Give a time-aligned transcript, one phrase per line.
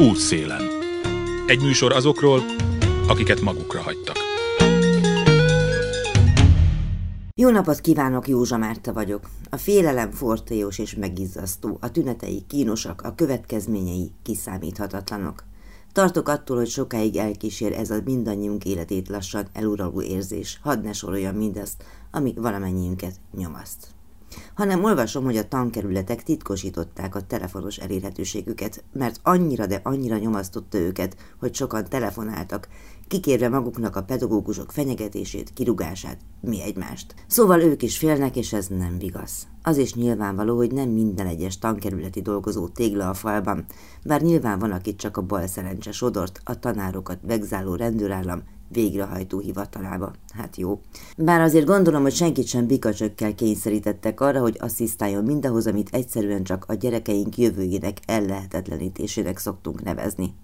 [0.00, 0.62] Útszélen.
[1.46, 2.40] Egy műsor azokról,
[3.08, 4.16] akiket magukra hagytak.
[7.34, 9.30] Jó napot kívánok, Józsa Márta vagyok.
[9.50, 15.44] A félelem fortélyos és megizzasztó, a tünetei kínosak, a következményei kiszámíthatatlanok.
[15.92, 20.58] Tartok attól, hogy sokáig elkísér ez a mindannyiunk életét lassan eluraló érzés.
[20.62, 23.95] Hadd ne soroljam mindazt, ami valamennyiünket nyomaszt
[24.54, 31.16] hanem olvasom, hogy a tankerületek titkosították a telefonos elérhetőségüket, mert annyira, de annyira nyomasztotta őket,
[31.38, 32.68] hogy sokan telefonáltak,
[33.08, 37.14] kikérve maguknak a pedagógusok fenyegetését, kirugását, mi egymást.
[37.26, 39.46] Szóval ők is félnek, és ez nem vigasz.
[39.62, 43.64] Az is nyilvánvaló, hogy nem minden egyes tankerületi dolgozó tégla a falban,
[44.04, 50.12] bár nyilván van, akit csak a bal szerencse sodort, a tanárokat vegzáló rendőrállam végrehajtó hivatalába.
[50.34, 50.80] Hát jó.
[51.16, 56.64] Bár azért gondolom, hogy senkit sem bikacsökkel kényszerítettek arra, hogy asszisztáljon mindahhoz, amit egyszerűen csak
[56.68, 60.34] a gyerekeink jövőjének ellehetetlenítésének szoktunk nevezni.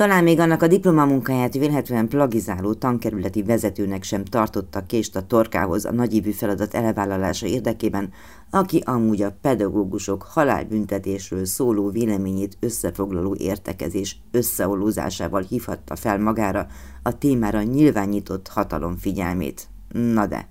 [0.00, 5.92] Talán még annak a diplomamunkáját vélhetően plagizáló tankerületi vezetőnek sem tartotta kést a torkához a
[5.92, 8.12] nagyívű feladat elvállalása érdekében,
[8.50, 16.66] aki amúgy a pedagógusok halálbüntetésről szóló véleményét összefoglaló értekezés összeolózásával hívhatta fel magára
[17.02, 19.68] a témára nyilvánított hatalom figyelmét.
[19.92, 20.48] Na de,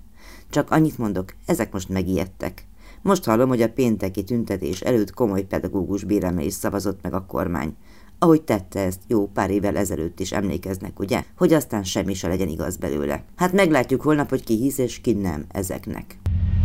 [0.50, 2.66] csak annyit mondok, ezek most megijedtek.
[3.02, 7.76] Most hallom, hogy a pénteki tüntetés előtt komoly pedagógus béremelés szavazott meg a kormány
[8.22, 11.24] ahogy tette ezt jó pár évvel ezelőtt is emlékeznek, ugye?
[11.36, 13.24] Hogy aztán semmi se legyen igaz belőle.
[13.36, 16.18] Hát meglátjuk holnap, hogy ki hisz és ki nem ezeknek.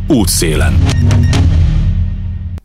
[0.08, 0.74] Útszélen.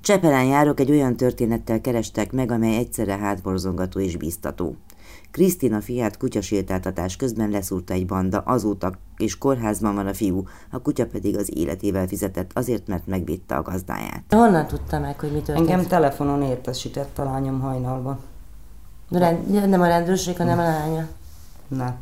[0.01, 4.77] Csepelen járok egy olyan történettel kerestek meg, amely egyszerre hátborzongató és biztató.
[5.31, 11.07] Krisztina fiát kutyasétáltatás közben leszúrta egy banda, azóta és kórházban van a fiú, a kutya
[11.07, 14.25] pedig az életével fizetett azért, mert megvédte a gazdáját.
[14.29, 15.69] Honnan tudta meg, hogy mit történt?
[15.69, 18.19] Engem telefonon értesített a lányom hajnalban.
[19.11, 21.07] Rend, nem a rendőrség, hanem a lánya.
[21.69, 21.95] Na.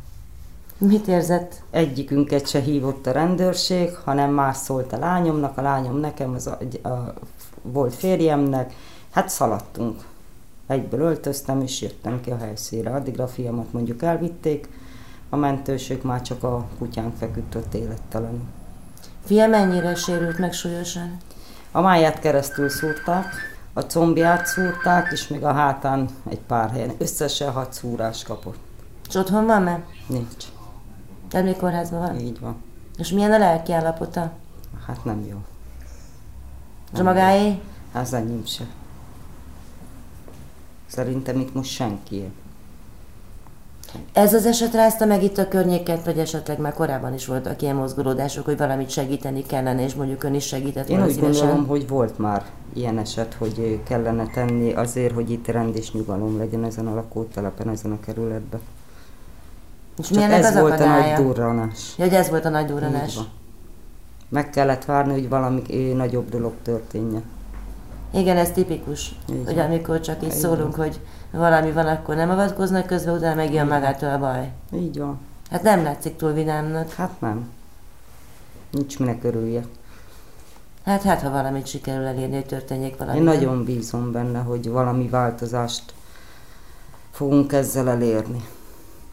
[0.77, 1.61] Mit érzett?
[1.69, 6.87] Egyikünket se hívott a rendőrség, hanem más szólt a lányomnak, a lányom nekem, az a,
[6.87, 7.13] a
[7.61, 8.73] volt férjemnek.
[9.09, 10.01] Hát szaladtunk.
[10.67, 12.91] Egyből öltöztem, és jöttem ki a helyszínre.
[12.91, 14.69] Addigra a fiamat mondjuk elvitték,
[15.29, 18.43] a mentősök már csak a kutyánk feküdt ott élettelenül.
[19.25, 21.17] Fia mennyire sérült meg súlyosan?
[21.71, 23.25] A máját keresztül szúrták,
[23.73, 26.95] a combját szúrták, és még a hátán egy pár helyen.
[26.97, 28.57] Összesen hat szúrás kapott.
[29.07, 29.83] És otthon van már?
[30.07, 30.45] Nincs.
[31.31, 32.19] Emlékkórházban van?
[32.19, 32.63] Így van.
[32.97, 34.31] És milyen a lelki állapota?
[34.87, 35.37] Hát nem jó.
[36.93, 37.59] És a magáé?
[37.93, 38.63] Az enyém se.
[40.87, 42.31] Szerintem itt most senki.
[44.13, 47.75] Ez az eset rázta meg itt a környéket, vagy esetleg már korábban is voltak ilyen
[47.75, 52.17] mozgolódások, hogy valamit segíteni kellene, és mondjuk ön is segített Én úgy gondolom, hogy volt
[52.17, 56.93] már ilyen eset, hogy kellene tenni azért, hogy itt rend és nyugalom legyen ezen a
[56.93, 58.59] lakótelepen, ezen a kerületben.
[59.97, 61.03] És Csak ez az volt akadálya?
[61.03, 61.93] a nagy durranás.
[61.97, 63.19] Ja, hogy ez volt a nagy durranás.
[64.29, 65.61] Meg kellett várni, hogy valami
[65.95, 67.23] nagyobb dolog történjen.
[68.11, 70.99] Igen, ez tipikus, így hogy amikor csak így, így szólunk, hogy
[71.31, 74.51] valami van, akkor nem avatkoznak közben, utána megjön magától a baj.
[74.73, 75.19] Így van.
[75.51, 76.93] Hát nem látszik túl vidámnak.
[76.93, 77.49] Hát nem.
[78.71, 79.65] Nincs minek örüljek.
[80.85, 83.17] Hát, hát, ha valamit sikerül elérni, hogy történjék valami.
[83.17, 85.93] Én nagyon bízom benne, hogy valami változást
[87.11, 88.43] fogunk ezzel elérni.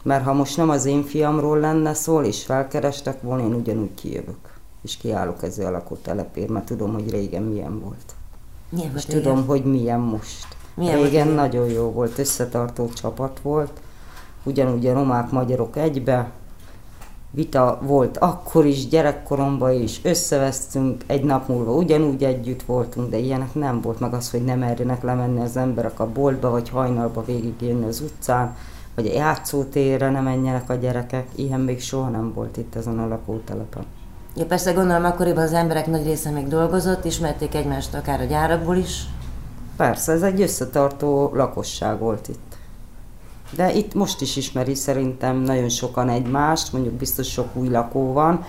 [0.03, 4.55] Mert ha most nem az én fiamról lenne szól, és felkerestek volna, én ugyanúgy kijövök.
[4.81, 8.15] És kiállok ezzel a lakótelepért, mert tudom, hogy régen milyen volt.
[8.69, 10.56] Milyen és tudom, hogy milyen most.
[10.77, 13.71] Milyen régen nagyon jó volt, összetartó csapat volt.
[14.43, 16.31] Ugyanúgy a romák, magyarok egybe,
[17.31, 23.53] vita volt akkor is, gyerekkoromban is, összevesztünk, egy nap múlva ugyanúgy együtt voltunk, de ilyenek
[23.53, 27.23] nem volt, meg az, hogy nem merjenek lemenni az emberek a boltba, vagy hajnalba
[27.59, 28.55] jönni az utcán,
[28.95, 33.07] vagy a játszótérre ne menjenek a gyerekek, ilyen még soha nem volt itt ezen a
[33.07, 33.85] lakótelepen.
[34.35, 38.75] Ja, persze gondolom, akkoriban az emberek nagy része még dolgozott, ismerték egymást akár a gyárakból
[38.75, 39.05] is.
[39.77, 42.55] Persze, ez egy összetartó lakosság volt itt.
[43.55, 48.45] De itt most is ismeri szerintem nagyon sokan egymást, mondjuk biztos sok új lakó van,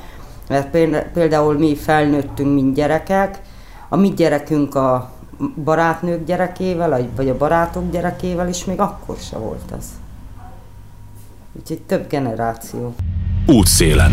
[0.48, 0.70] mert
[1.12, 3.40] például mi felnőttünk, mint gyerekek,
[3.88, 5.12] a mi gyerekünk a
[5.64, 9.86] barátnők gyerekével, vagy a barátok gyerekével is még akkor se volt ez.
[11.52, 12.94] Úgyhogy több generáció.
[13.46, 14.12] Útszélen.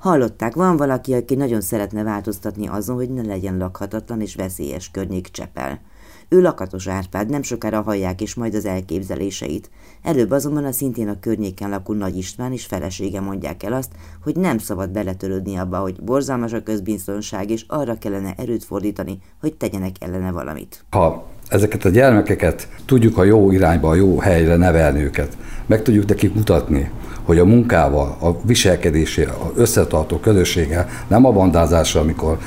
[0.00, 5.28] Hallották, van valaki, aki nagyon szeretne változtatni azon, hogy ne legyen lakhatatlan és veszélyes környék
[5.28, 5.80] Csepel.
[6.28, 9.70] Ő lakatos Árpád, nem sokára hallják is majd az elképzeléseit.
[10.02, 13.92] Előbb azonban a szintén a környéken lakó Nagy István és felesége mondják el azt,
[14.22, 19.54] hogy nem szabad beletörődni abba, hogy borzalmas a közbiztonság, és arra kellene erőt fordítani, hogy
[19.54, 20.84] tegyenek ellene valamit.
[20.90, 25.36] Ha ezeket a gyermekeket tudjuk a jó irányba, a jó helyre nevelni őket.
[25.66, 26.90] Meg tudjuk nekik mutatni,
[27.22, 32.38] hogy a munkával, a viselkedésé, a összetartó közösséggel, nem a bandázással, amikor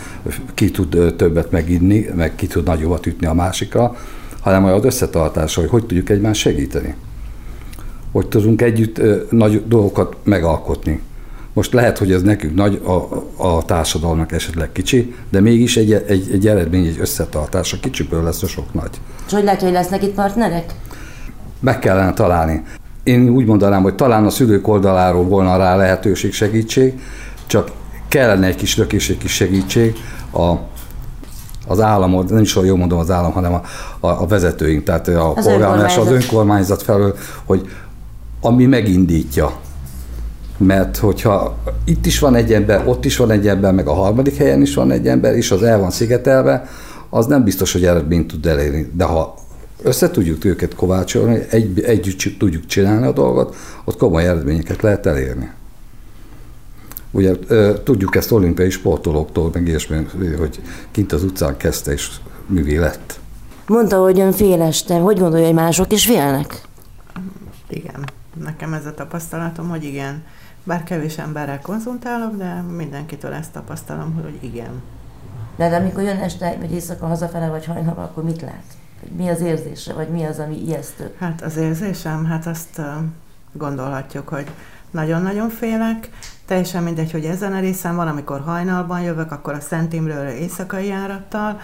[0.53, 3.95] ki tud többet meginni, meg ki tud nagyobbat ütni a másikra,
[4.41, 6.95] hanem az összetartással, hogy hogy tudjuk egymást segíteni.
[8.11, 9.01] Hogy tudunk együtt
[9.31, 11.01] nagy dolgokat megalkotni.
[11.53, 16.29] Most lehet, hogy ez nekünk nagy, a, a társadalomnak esetleg kicsi, de mégis egy, egy,
[16.31, 17.73] egy eredmény, egy összetartás.
[17.73, 18.99] A kicsiből lesz a sok nagy.
[19.25, 20.65] És hogy lehet, hogy lesznek itt partnerek?
[21.59, 22.63] Meg kellene találni.
[23.03, 26.99] Én úgy mondanám, hogy talán a szülők oldaláról volna rá lehetőség, segítség,
[27.45, 27.71] csak
[28.07, 29.95] kellene egy kis lökés, egy kis segítség
[30.33, 30.53] a,
[31.67, 33.61] az államod, nem is jól mondom az állam, hanem a,
[33.99, 37.15] a, a vezetőink, tehát a Az polgármester, az önkormányzat felől,
[37.45, 37.69] hogy
[38.41, 39.59] ami megindítja.
[40.61, 44.35] Mert hogyha itt is van egy ember, ott is van egy ember, meg a harmadik
[44.35, 46.69] helyen is van egy ember, és az el van szigetelve,
[47.09, 48.91] az nem biztos, hogy eredményt tud elérni.
[48.93, 49.35] De ha
[49.83, 53.55] össze tudjuk őket kovácsolni, egy, együtt tudjuk csinálni a dolgot,
[53.85, 55.51] ott komoly eredményeket lehet elérni.
[57.11, 57.33] Ugye
[57.83, 60.61] tudjuk ezt olimpiai sportolóktól, meg ilyesmi, hogy
[60.91, 62.09] kint az utcán kezdte és
[62.45, 63.19] művé lett.
[63.67, 64.95] Mondta, hogy ön fél este.
[64.95, 66.61] Hogy gondolja, hogy mások is félnek?
[67.69, 68.09] Igen,
[68.43, 70.23] nekem ez a tapasztalatom, hogy igen.
[70.63, 74.81] Bár kevés emberrel konzultálok, de mindenkitől ezt tapasztalom, hogy igen.
[75.55, 78.63] De, de amikor jön este, vagy éjszaka hazafele, vagy hajnalban, akkor mit lát?
[79.15, 81.15] Mi az érzése, vagy mi az, ami ijesztő?
[81.19, 82.81] Hát az érzésem, hát azt
[83.51, 84.51] gondolhatjuk, hogy
[84.91, 86.09] nagyon-nagyon félek.
[86.45, 90.87] Teljesen mindegy, hogy ezen a részen van, amikor hajnalban jövök, akkor a Szent Imrőre éjszakai
[90.87, 91.59] járattal.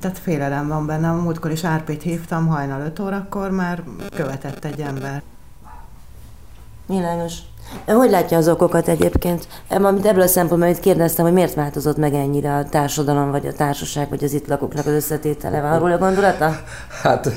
[0.00, 1.16] Tehát félelem van bennem.
[1.16, 3.82] Múltkor is Árpét hívtam hajnal 5 órakor, már
[4.14, 5.22] követett egy ember.
[6.86, 7.38] Világos.
[7.86, 9.46] Hogy látja az okokat egyébként?
[9.70, 13.52] Amit ebből a szempontból amit kérdeztem, hogy miért változott meg ennyire a társadalom, vagy a
[13.52, 15.60] társaság, vagy az itt lakóknak az összetétele?
[15.60, 16.56] Van arról a gondolata?
[17.02, 17.30] Hát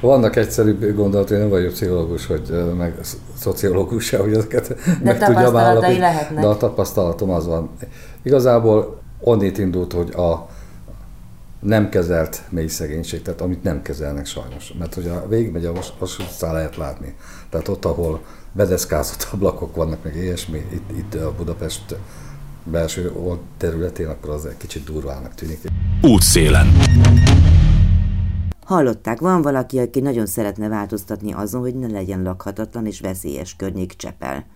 [0.00, 5.18] vannak egyszerűbb gondolatok, én nem vagyok pszichológus, hogy meg sz- szociológus se, hogy ezeket meg
[5.24, 6.40] tudjam állapítani.
[6.40, 7.70] De a tapasztalatom az van.
[8.22, 10.46] Igazából onnét indult, hogy a
[11.60, 14.72] nem kezelt mély szegénység, tehát amit nem kezelnek sajnos.
[14.78, 17.16] Mert hogy a végigmegy a Vas- Vasút utcán lehet látni.
[17.50, 18.20] Tehát ott, ahol
[18.58, 21.96] bedeszkázott ablakok vannak, meg ilyesmi, itt, itt a Budapest
[22.64, 25.58] belső old- területén, akkor az egy kicsit durvának tűnik.
[26.02, 26.66] Útszélen.
[28.64, 33.92] Hallották, van valaki, aki nagyon szeretne változtatni azon, hogy ne legyen lakhatatlan és veszélyes környék
[33.92, 34.46] Csepel.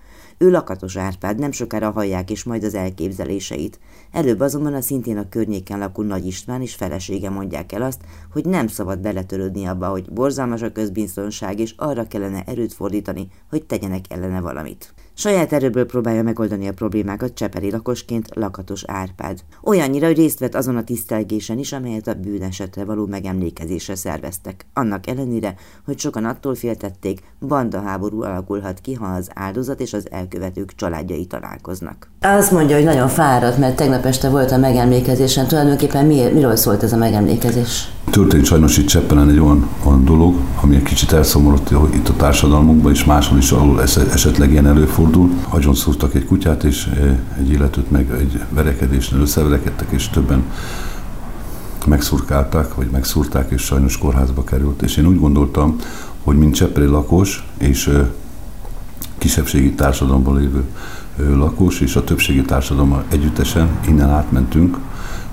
[0.43, 3.79] Ő Lakatos Árpád, nem sokára hallják is majd az elképzeléseit.
[4.11, 8.01] Előbb azonban a szintén a környéken lakó Nagy István és felesége mondják el azt,
[8.33, 13.65] hogy nem szabad beletörődni abba, hogy borzalmas a közbiztonság, és arra kellene erőt fordítani, hogy
[13.65, 14.95] tegyenek ellene valamit.
[15.15, 19.39] Saját erőből próbálja megoldani a problémákat Csepeli lakosként Lakatos Árpád.
[19.65, 24.67] Olyannyira, hogy részt vett azon a tisztelgésen is, amelyet a bűnesetre való megemlékezésre szerveztek.
[24.75, 25.55] Annak ellenére,
[25.85, 32.11] hogy sokan attól féltették, bandaháború alakulhat ki, ha az áldozat és az elkövetők családjai találkoznak.
[32.21, 35.47] Azt mondja, hogy nagyon fáradt, mert tegnap este volt a megemlékezésen.
[35.47, 37.93] Tulajdonképpen mi, miről szólt ez a megemlékezés?
[38.11, 42.17] Történt sajnos itt Cseppelen egy olyan, olyan dolog, ami egy kicsit elszomorult hogy itt a
[42.17, 45.02] társadalmunkban és máshol is, es- esetleg ilyen előfordul.
[45.49, 50.45] Agyon szúrtak egy kutyát, és eh, egy illetőt meg egy verekedésnél összeverekedtek, és többen
[51.87, 54.83] megszurkálták, vagy megszúrták, és sajnos kórházba került.
[54.83, 55.77] És én úgy gondoltam,
[56.23, 58.07] hogy mint Cseppeli lakos, és eh,
[59.23, 60.65] kisebbségi társadalomban lévő
[61.17, 64.79] ö, lakos, és a többségi társadalommal együttesen innen átmentünk,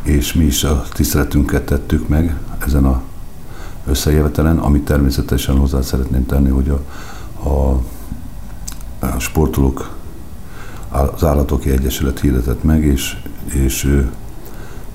[0.01, 3.01] és mi is a tiszteletünket tettük meg ezen a
[3.85, 6.81] összejövetelen, amit természetesen hozzá szeretném tenni, hogy a,
[7.49, 7.81] a,
[9.17, 9.97] sportolók
[10.89, 13.17] az állatoki egyesület hirdetett meg, és,
[13.53, 14.03] és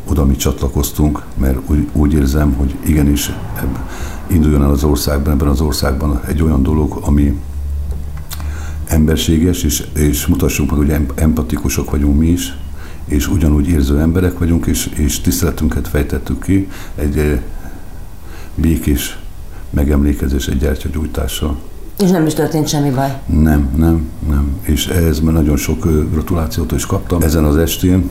[0.09, 3.79] oda mi csatlakoztunk, mert úgy, úgy érzem, hogy igenis ebb,
[4.27, 7.39] induljon el az országban, ebben az országban egy olyan dolog, ami,
[8.87, 12.57] emberséges, és, és mutassuk meg, hogy em- empatikusok vagyunk mi is,
[13.05, 17.41] és ugyanúgy érző emberek vagyunk, és, és tiszteletünket fejtettük ki egy eh,
[18.55, 19.19] békés
[19.71, 21.57] megemlékezés egy gyertyagyújtással.
[21.99, 23.21] És nem is történt semmi baj.
[23.27, 24.57] Nem, nem, nem.
[24.63, 27.23] És ehhez már nagyon sok gratulációt is kaptam.
[27.23, 28.11] Ezen az estén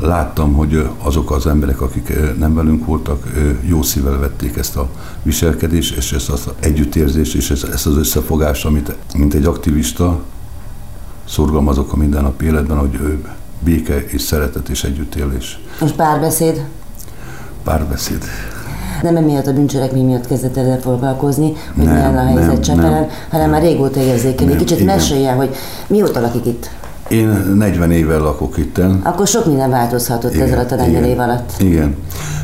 [0.00, 3.26] láttam, hogy azok az emberek, akik nem velünk voltak,
[3.62, 4.88] jó szívvel vették ezt a
[5.22, 10.20] viselkedést, és ezt az együttérzést, és ezt, az összefogást, amit mint egy aktivista
[11.28, 13.12] szorgalmazok a mindennapi életben, hogy ö,
[13.58, 16.64] béke és szeretet és együttélés, És párbeszéd.
[17.64, 18.24] párbeszéd.
[19.02, 22.90] Nem emiatt a bűncselekmény miatt kezdett el foglalkozni, hogy Nem, milyen a helyzet nem, Csepelen,
[22.90, 23.08] nem.
[23.30, 24.48] hanem már régóta érzékeli.
[24.48, 24.94] Nem, Kicsit igen.
[24.94, 25.50] mesélje, hogy
[25.86, 26.70] mióta lakik itt?
[27.08, 29.00] Én 40 éve lakok itten.
[29.02, 31.52] Akkor sok minden változhatott igen, ez alatt a 40 igen, év alatt.
[31.58, 31.96] Igen.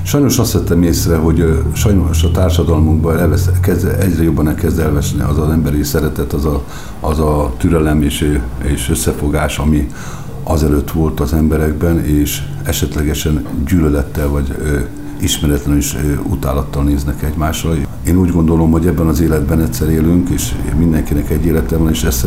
[0.03, 5.39] Sajnos azt vettem észre, hogy sajnos a társadalmunkban elvesz, kezd, egyre jobban elkezd elvesni az
[5.39, 6.63] az emberi szeretet, az a,
[7.01, 9.89] az a türelem és, és összefogás, ami
[10.43, 14.55] azelőtt volt az emberekben, és esetlegesen gyűlölettel vagy
[15.23, 17.75] ismeretlen is utálattal néznek egymásra.
[18.07, 22.03] Én úgy gondolom, hogy ebben az életben egyszer élünk, és mindenkinek egy élete van, és
[22.03, 22.27] ezt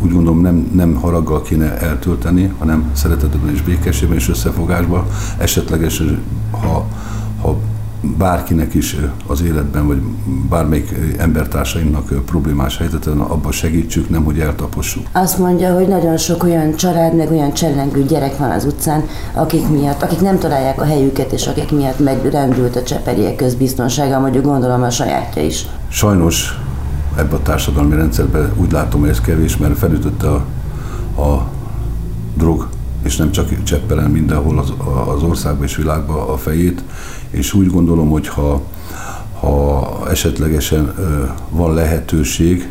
[0.00, 5.06] úgy gondolom nem, nem haraggal kéne eltölteni, hanem szeretetben és békességben és összefogásban.
[5.38, 6.86] Esetlegesen, ha,
[7.40, 7.58] ha
[8.00, 10.00] bárkinek is az életben, vagy
[10.48, 15.06] bármelyik embertársaimnak problémás helyzeten, abban segítsük, nem hogy eltapossuk.
[15.12, 19.68] Azt mondja, hogy nagyon sok olyan család, meg olyan csellengő gyerek van az utcán, akik
[19.68, 24.82] miatt, akik nem találják a helyüket, és akik miatt megrendült a cseperiek közbiztonsága, mondjuk gondolom
[24.82, 25.66] a sajátja is.
[25.88, 26.60] Sajnos
[27.16, 30.44] ebben a társadalmi rendszerben úgy látom, hogy ez kevés, mert felütötte a,
[31.20, 31.48] a
[32.34, 32.68] drog
[33.06, 34.72] és nem csak Cseppelen, mindenhol az,
[35.14, 36.82] az országban és világban a fejét,
[37.36, 38.62] és úgy gondolom, hogy ha,
[39.40, 40.94] ha esetlegesen
[41.50, 42.68] van lehetőség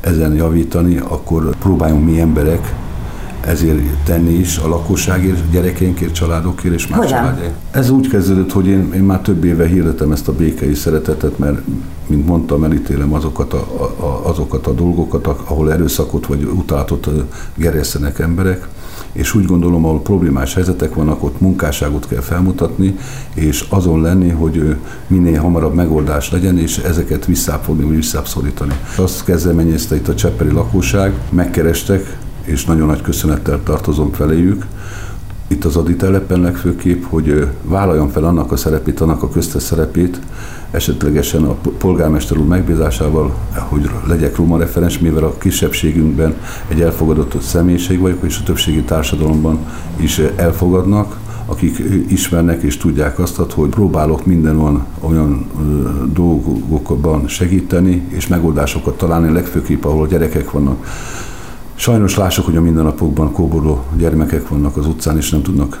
[0.00, 2.74] ezen javítani, akkor próbáljunk mi emberek
[3.40, 7.52] ezért tenni is a lakosságért, gyerekeinkért, családokért és más családért.
[7.70, 11.60] Ez úgy kezdődött, hogy én, én már több éve hirdetem ezt a békei szeretetet, mert
[12.06, 17.08] mint mondtam, elítélem azokat a, a, azokat a dolgokat, ahol erőszakot vagy utálatot
[17.54, 18.68] gerjesztenek emberek,
[19.12, 22.96] és úgy gondolom, ahol problémás helyzetek vannak, ott munkásságot kell felmutatni,
[23.34, 28.72] és azon lenni, hogy minél hamarabb megoldás legyen, és ezeket visszáfogni, vagy visszászorítani.
[28.96, 34.66] Azt kezdeményezte itt a csepperi lakóság, megkerestek, és nagyon nagy köszönettel tartozom feléjük,
[35.48, 40.20] itt az Adi telepen legfőképp, hogy vállaljon fel annak a szerepét, annak a köztes szerepét,
[40.70, 46.34] esetlegesen a polgármester úr megbízásával, hogy legyek Roma referens, mivel a kisebbségünkben
[46.68, 49.58] egy elfogadott személyiség vagyok, és a többségi társadalomban
[49.96, 55.46] is elfogadnak, akik ismernek és tudják azt, hogy próbálok minden olyan, olyan
[56.12, 60.86] dolgokban segíteni, és megoldásokat találni, legfőképp ahol gyerekek vannak.
[61.74, 65.80] Sajnos lássuk, hogy a mindennapokban kóborló gyermekek vannak az utcán, és nem tudnak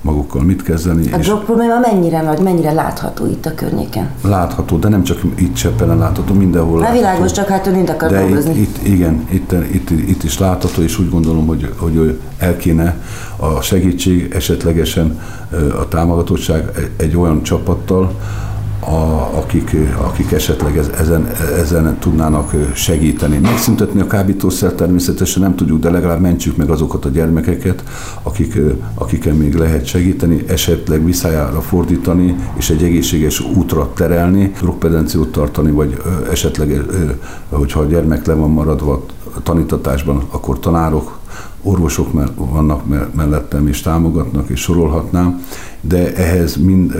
[0.00, 1.12] magukkal mit kezdeni.
[1.12, 4.10] A drog probléma mennyire nagy, mennyire látható itt a környéken?
[4.22, 6.98] Látható, de nem csak itt Cseppelen látható, mindenhol látható.
[6.98, 10.82] világos, csak hát ön mind akar de Itt, itt, igen, itt, itt, itt, is látható,
[10.82, 12.96] és úgy gondolom, hogy, hogy el kéne
[13.36, 15.20] a segítség, esetlegesen
[15.80, 18.12] a támogatottság egy olyan csapattal,
[18.80, 23.38] a, akik, akik esetleg ezen, ezen tudnának segíteni.
[23.38, 27.82] Megszüntetni a kábítószer természetesen nem tudjuk, de legalább mentsük meg azokat a gyermekeket,
[28.22, 28.58] akik,
[28.94, 36.02] akiken még lehet segíteni, esetleg visszájára fordítani, és egy egészséges útra terelni, drogpedenciót tartani, vagy
[36.30, 36.82] esetleg,
[37.48, 39.04] hogyha a gyermek le van maradva
[39.42, 41.18] tanítatásban, akkor tanárok,
[41.62, 42.82] orvosok vannak
[43.14, 45.44] mellettem, és támogatnak, és sorolhatnám,
[45.80, 46.94] de ehhez mind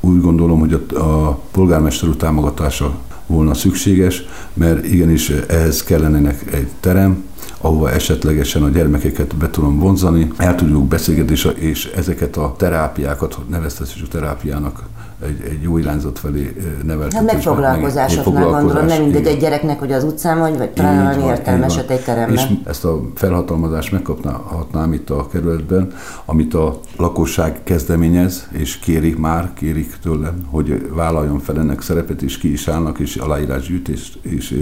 [0.00, 6.68] úgy gondolom, hogy a, a polgármester úr támogatása volna szükséges, mert igenis ehhez kellene egy
[6.80, 7.24] terem,
[7.60, 14.08] ahova esetlegesen a gyermekeket be tudom vonzani, el tudjuk beszélgetni, és ezeket a terápiákat, neveztetésük
[14.08, 14.82] terápiának
[15.26, 17.18] egy, egy jó irányzat felé neveltetés.
[17.18, 21.90] Hát megfoglalkozásoknál gondolom, nem mindegy egy gyereknek, hogy az utcán vagy, vagy talán valami értelmeset
[21.90, 22.34] egy teremben.
[22.34, 25.92] És ezt a felhatalmazást megkapnám itt a kerületben,
[26.24, 32.38] amit a lakosság kezdeményez, és kérik már, kérik tőlem, hogy vállaljon fel ennek szerepet, és
[32.38, 34.54] ki is állnak, és aláírásgyűjtést is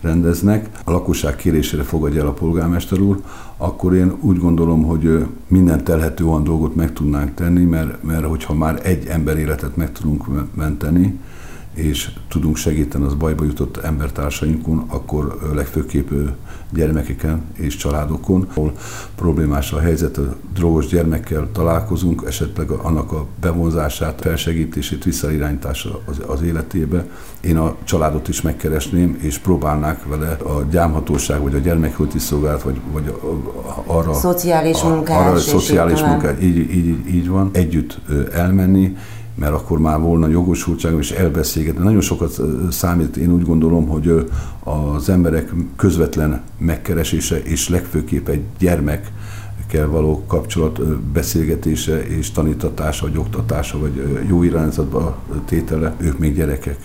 [0.00, 0.68] rendeznek.
[0.84, 3.20] A lakosság kérésére fogadja el a polgármester úr,
[3.56, 8.54] akkor én úgy gondolom, hogy minden telhető olyan dolgot meg tudnánk tenni, mert, mert hogyha
[8.54, 10.24] már egy ember életet meg tudunk
[10.54, 11.18] menteni,
[11.78, 16.10] és tudunk segíteni az bajba jutott embertársainkon, akkor legfőképp
[16.72, 18.72] gyermekeken és családokon, ahol
[19.14, 26.42] problémás a helyzet, a drogos gyermekkel találkozunk, esetleg annak a bevonzását, felsegítését, visszairányítása az, az
[26.42, 27.06] életébe.
[27.40, 32.80] Én a családot is megkeresném, és próbálnák vele a gyámhatóság, vagy a gyermekjóti szolgálat, vagy,
[32.92, 33.14] vagy
[33.86, 34.14] arra...
[34.14, 35.26] Szociális munkás.
[35.26, 37.98] Arra, szociális munkás, így, így, így van, együtt
[38.32, 38.96] elmenni,
[39.38, 41.84] mert akkor már volna jogosultságom és elbeszélgetni.
[41.84, 42.40] Nagyon sokat
[42.70, 44.30] számít, én úgy gondolom, hogy
[44.64, 49.12] az emberek közvetlen megkeresése és legfőképp egy gyermek
[49.66, 56.78] kell való kapcsolat beszélgetése és tanítatása, vagy oktatása, vagy jó irányzatba tétele, ők még gyerekek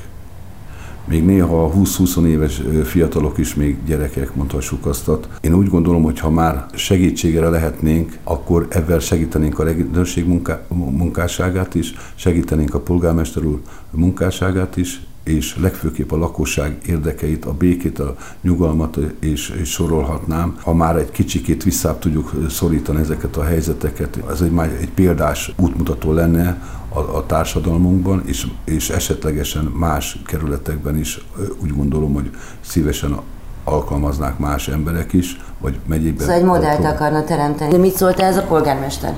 [1.06, 5.12] még néha 20-20 éves fiatalok is még gyerekek, mondhassuk azt.
[5.42, 11.76] Én úgy gondolom, hogy ha már segítségére lehetnénk, akkor ebben segítenénk a rendőrség munká, munkásságát
[11.76, 13.60] is, segítenénk a polgármester úr
[13.92, 20.58] munkásságát is, és legfőképp a lakosság érdekeit, a békét, a nyugalmat, és, és sorolhatnám.
[20.62, 25.54] Ha már egy kicsikét visszább tudjuk szorítani ezeket a helyzeteket, ez egy, már egy példás
[25.58, 26.62] útmutató lenne
[26.94, 31.26] a, a társadalmunkban, és, és esetlegesen más kerületekben is
[31.62, 32.30] úgy gondolom, hogy
[32.62, 33.20] szívesen
[33.64, 36.20] alkalmaznák más emberek is, vagy megyében.
[36.20, 37.72] Szóval egy modellt akarna teremteni.
[37.72, 39.18] De mit szólt ez a polgármester?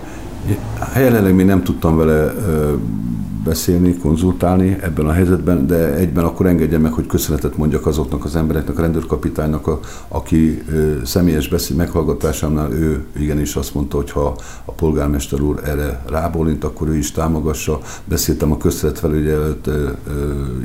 [0.96, 2.34] Jelenleg még nem tudtam vele
[3.46, 8.36] beszélni, konzultálni ebben a helyzetben, de egyben akkor engedje meg, hogy köszönetet mondjak azoknak az
[8.36, 14.36] embereknek, a rendőrkapitánynak, a, aki ö, személyes beszél meghallgatásánál ő igenis azt mondta, hogy ha
[14.66, 17.80] a polgármester úr erre rábólint, akkor ő is támogassa.
[18.06, 19.70] Beszéltem a közszeretfelügyelet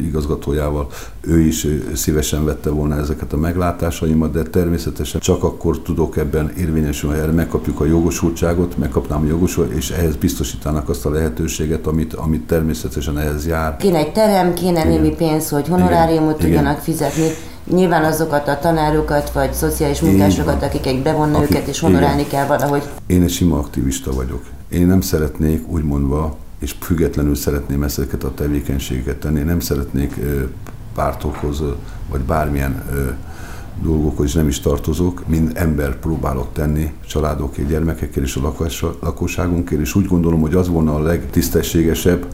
[0.03, 0.87] igazgatójával,
[1.21, 7.19] ő is szívesen vette volna ezeket a meglátásaimat, de természetesen csak akkor tudok ebben érvényesülni,
[7.19, 12.47] erre megkapjuk a jogosultságot, megkapnám a jogosultságot, és ehhez biztosítanak azt a lehetőséget, amit, amit
[12.47, 13.77] természetesen ehhez jár.
[13.77, 14.89] Kéne egy terem, kéne Igen.
[14.89, 16.47] némi pénz, hogy honoráriumot Igen.
[16.47, 16.83] tudjanak Igen.
[16.83, 17.29] fizetni.
[17.71, 22.31] Nyilván azokat a tanárokat, vagy szociális munkásokat, akik bevonna Aki, őket, és honorálni igen.
[22.31, 22.83] kell valahogy.
[23.07, 24.43] Én egy sima aktivista vagyok.
[24.69, 29.41] Én nem szeretnék, úgy mondva, és függetlenül szeretném ezeket a tevékenységeket tenni.
[29.41, 30.15] Nem szeretnék
[31.01, 31.63] pártokhoz,
[32.11, 32.83] vagy bármilyen
[33.83, 38.55] dolgokhoz is nem is tartozok, mind ember próbálok tenni családokért, gyermekekkel és a
[39.01, 42.27] lakosságunkért, és úgy gondolom, hogy az volna a legtisztességesebb,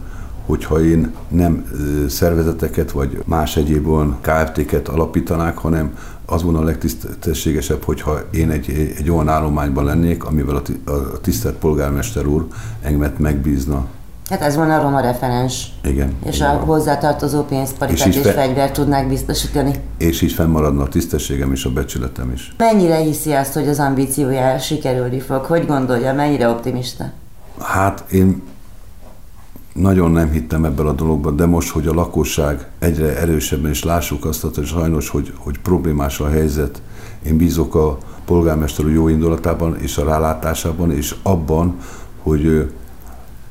[0.46, 1.64] hogyha én nem
[2.08, 8.94] szervezeteket vagy más egyéb olyan KFT-ket alapítanák, hanem az volna a legtisztességesebb, hogyha én egy,
[8.98, 12.46] egy olyan állományban lennék, amivel a tisztelt polgármester úr
[12.82, 13.86] engemet megbízna.
[14.30, 15.72] Hát ez volna a roma referens.
[15.84, 16.14] Igen.
[16.24, 16.56] És a van.
[16.56, 18.32] hozzátartozó pénzparitát és, és fe...
[18.32, 19.74] fegyvert tudnák biztosítani.
[19.98, 22.54] És így fennmaradna a tisztességem és a becsületem is.
[22.56, 25.44] Mennyire hiszi azt, hogy az ambíciója sikerülni fog?
[25.44, 27.12] Hogy gondolja, mennyire optimista?
[27.58, 28.42] Hát én
[29.72, 34.24] nagyon nem hittem ebből a dologban, de most, hogy a lakosság egyre erősebben is lássuk
[34.24, 36.82] azt, hogy sajnos, hogy, hogy problémás a helyzet,
[37.26, 41.76] én bízok a polgármester jó indulatában és a rálátásában, és abban,
[42.22, 42.70] hogy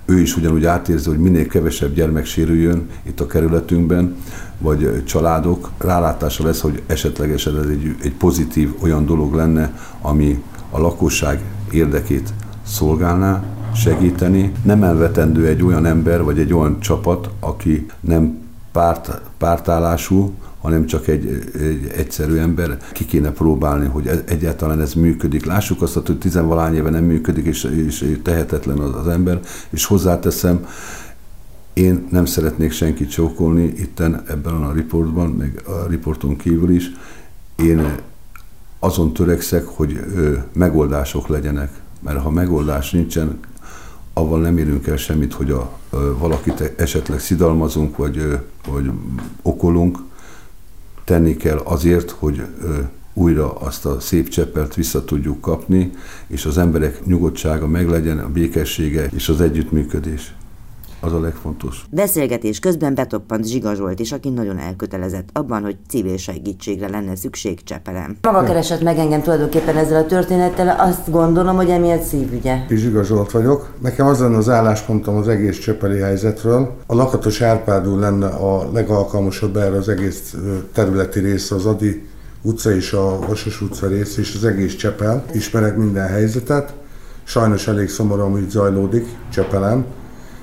[0.05, 4.15] ő is ugyanúgy átérzi, hogy minél kevesebb gyermek sérüljön itt a kerületünkben,
[4.57, 10.79] vagy családok, rálátása lesz, hogy esetlegesen ez egy, egy pozitív olyan dolog lenne, ami a
[10.79, 11.39] lakosság
[11.71, 12.33] érdekét
[12.65, 13.43] szolgálná,
[13.75, 14.51] segíteni.
[14.63, 18.37] Nem elvetendő egy olyan ember, vagy egy olyan csapat, aki nem
[18.71, 20.33] párt, pártállású,
[20.65, 22.77] hanem csak egy, egy egyszerű ember.
[22.93, 25.45] Ki kéne próbálni, hogy e- egyáltalán ez működik.
[25.45, 30.65] Lássuk azt, hogy tizenvalány éve nem működik, és, és tehetetlen az, az ember, és hozzáteszem,
[31.73, 36.91] én nem szeretnék senkit csókolni itten ebben a riportban, meg a riporton kívül is.
[37.55, 37.95] Én
[38.79, 39.99] azon törekszek, hogy
[40.53, 43.39] megoldások legyenek, mert ha megoldás nincsen,
[44.13, 45.71] avval nem érünk el semmit, hogy a,
[46.17, 48.91] valakit esetleg szidalmazunk, vagy, vagy
[49.41, 49.99] okolunk,
[51.05, 52.41] tenni kell azért, hogy
[53.13, 55.91] újra azt a szép cseppelt vissza tudjuk kapni,
[56.27, 60.33] és az emberek nyugodtsága meglegyen, a békessége és az együttműködés
[61.05, 61.85] az a legfontos.
[61.89, 67.63] Beszélgetés közben betoppant Zsiga Zsolt is, aki nagyon elkötelezett abban, hogy civil segítségre lenne szükség
[67.63, 68.17] Csepelem.
[68.21, 72.57] Maga keresett meg engem tulajdonképpen ezzel a történettel, azt gondolom, hogy emiatt szívügye.
[72.69, 73.73] Zsiga Zsolt vagyok.
[73.81, 76.75] Nekem az lenne az álláspontom az egész Csepeli helyzetről.
[76.87, 80.35] A lakatos Árpádú lenne a legalkalmasabb erre az egész
[80.73, 82.07] területi része, az Adi
[82.41, 85.23] utca és a Vasas utca rész és az egész Csepel.
[85.33, 86.73] Ismerek minden helyzetet.
[87.23, 89.85] Sajnos elég szomorú, hogy zajlódik Csepelen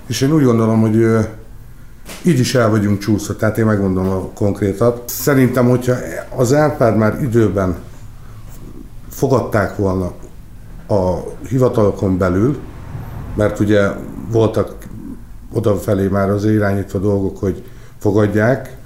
[0.06, 1.28] és én úgy gondolom, hogy
[2.22, 5.02] így is el vagyunk csúszva, tehát én megmondom a konkrétat.
[5.08, 5.94] Szerintem, hogyha
[6.36, 7.76] az Árpád már időben
[9.08, 10.12] fogadták volna
[10.88, 12.58] a hivatalokon belül,
[13.34, 13.88] mert ugye
[14.30, 14.74] voltak
[15.52, 17.64] odafelé már az irányítva dolgok, hogy
[17.98, 18.76] fogadják,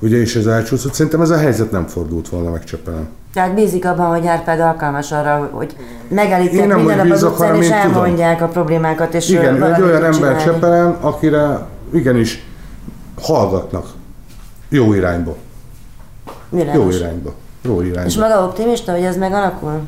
[0.00, 0.92] ugye, és ez elcsúszott.
[0.92, 3.08] Szerintem ez a helyzet nem fordult volna meg Csepelen.
[3.36, 5.76] Tehát bízik abban, hogy Árpád alkalmas arra, hogy
[6.08, 8.48] megállítják minden nap az utcán, és elmondják tudom.
[8.48, 9.14] a problémákat.
[9.14, 12.46] És Igen, egy olyan ember Csepelen, akire igenis
[13.20, 13.86] hallgatnak.
[14.68, 15.36] Jó irányba.
[16.48, 16.94] Világos.
[16.94, 17.34] Jó irányba.
[17.62, 18.08] Jó irányba.
[18.08, 19.80] És maga optimista, hogy ez megalakul?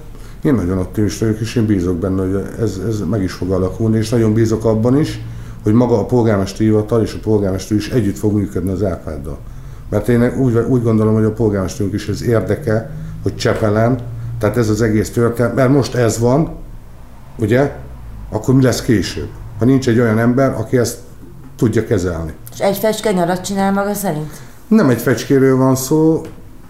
[0.43, 3.97] Én nagyon optimista vagyok, és én bízok benne, hogy ez, ez meg is fog alakulni,
[3.97, 5.21] és nagyon bízok abban is,
[5.63, 9.39] hogy maga a polgármesteri hivatal és a polgármester is együtt fog működni az Árpáddal.
[9.91, 12.91] Mert én úgy, úgy gondolom, hogy a polgármesterünk is ez érdeke,
[13.23, 13.99] hogy Csepelen,
[14.39, 16.57] tehát ez az egész történet, mert most ez van,
[17.39, 17.73] ugye,
[18.31, 19.29] akkor mi lesz később?
[19.59, 20.99] Ha nincs egy olyan ember, aki ezt
[21.57, 22.33] tudja kezelni.
[22.53, 24.33] És egy fecske nyarat csinál maga szerint?
[24.69, 26.23] Nem egy fecskéről van szó,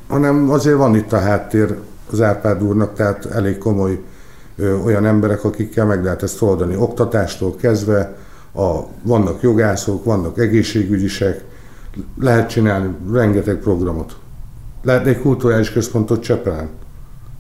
[0.09, 1.77] hanem azért van itt a háttér
[2.11, 4.01] az Árpád úrnak, tehát elég komoly
[4.57, 6.77] ö, olyan emberek, akikkel meg lehet ezt oldani.
[6.77, 8.17] Oktatástól kezdve,
[8.55, 11.45] a, vannak jogászok, vannak egészségügyisek,
[12.21, 14.17] lehet csinálni rengeteg programot.
[14.83, 16.69] Lehetne egy kulturális központot Csepelen,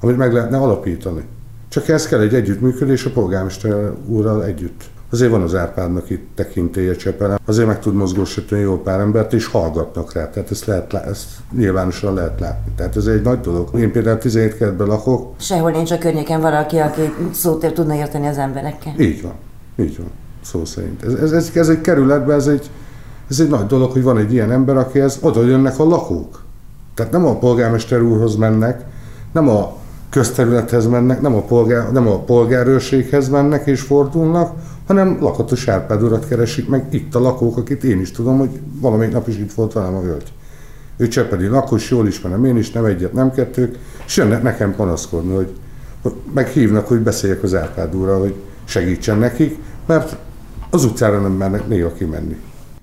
[0.00, 1.22] amit meg lehetne alapítani.
[1.68, 4.84] Csak ez kell egy együttműködés a polgármester úrral együtt.
[5.10, 9.46] Azért van az Árpádnak itt tekintélye Csepelen, azért meg tud mozgósítani jó pár embert, és
[9.46, 10.30] hallgatnak rá.
[10.30, 12.72] Tehát ezt, lehet, ezt nyilvánosan lehet látni.
[12.76, 13.68] Tehát ez egy nagy dolog.
[13.78, 15.34] Én például 17 kertben lakok.
[15.40, 17.00] Sehol nincs a környéken valaki, aki
[17.32, 18.92] szót tudna érteni az emberekkel.
[18.98, 19.34] Így van.
[19.76, 20.10] Így van.
[20.42, 21.04] Szó szerint.
[21.04, 22.70] Ez, ez, ez, ez egy kerületben, ez egy,
[23.30, 26.46] ez egy nagy dolog, hogy van egy ilyen ember, akihez oda jönnek a lakók.
[26.98, 28.84] Tehát nem a polgármester úrhoz mennek,
[29.32, 29.76] nem a
[30.10, 34.52] közterülethez mennek, nem a, polgár, nem a polgárőrséghez mennek és fordulnak,
[34.86, 39.12] hanem lakatos Árpád urat keresik meg itt a lakók, akit én is tudom, hogy valamelyik
[39.12, 40.32] nap is itt volt velem a hölgy.
[40.96, 45.34] Ő Csepedi lakos, jól ismerem én is, nem egyet, nem kettők, és jönnek nekem panaszkodni,
[45.34, 45.52] hogy,
[46.02, 48.34] hogy meghívnak, hogy beszéljek az Árpád úrral, hogy
[48.64, 50.16] segítsen nekik, mert
[50.70, 52.36] az utcára nem mernek néha kimenni.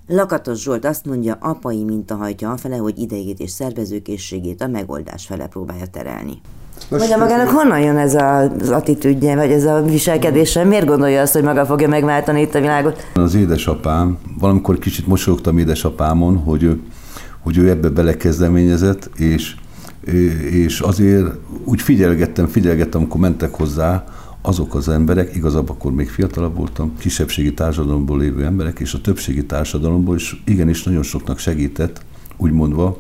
[0.07, 5.47] Lakatos Zsolt azt mondja, apai minta hajtja afele, hogy idejét és szervezőkészségét a megoldás fele
[5.47, 6.41] próbálja terelni.
[6.89, 10.63] Mondja magának, honnan jön ez az attitűdje, vagy ez a viselkedése?
[10.63, 13.07] Miért gondolja azt, hogy maga fogja megváltani itt a világot?
[13.13, 16.81] Az édesapám, valamikor kicsit mosolyogtam édesapámon, hogy ő,
[17.43, 19.55] hogy ő ebbe belekezdeményezett, és,
[20.51, 21.27] és azért
[21.63, 24.03] úgy figyelgettem, figyelgettem, amikor mentek hozzá,
[24.47, 29.45] azok az emberek, igazából akkor még fiatalabb voltam, kisebbségi társadalomból lévő emberek, és a többségi
[29.45, 32.01] társadalomból is igenis nagyon soknak segített,
[32.38, 32.97] úgy mondva,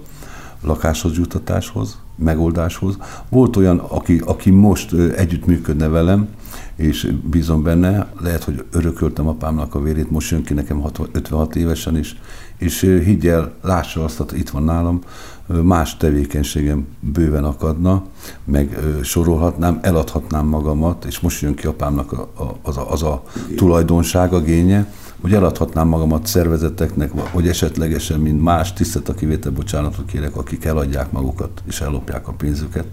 [0.61, 2.97] lakáshoz jutatáshoz, megoldáshoz.
[3.29, 6.27] Volt olyan, aki, aki most együttműködne velem,
[6.75, 11.97] és bízom benne, lehet, hogy örököltem apámnak a vérét, most jön ki nekem 56 évesen
[11.97, 12.15] is,
[12.57, 14.99] és higgyel, lássa azt, hogy itt van nálam,
[15.47, 18.03] más tevékenységem bőven akadna,
[18.43, 23.23] meg sorolhatnám, eladhatnám magamat, és most jön ki apámnak a, a, az, a, az a
[23.55, 24.93] tulajdonság, a génye,
[25.25, 31.11] hogy eladhatnám magamat szervezeteknek, vagy esetlegesen, mint más tisztelt a kivétel bocsánatot kérek, akik eladják
[31.11, 32.85] magukat és ellopják a pénzüket.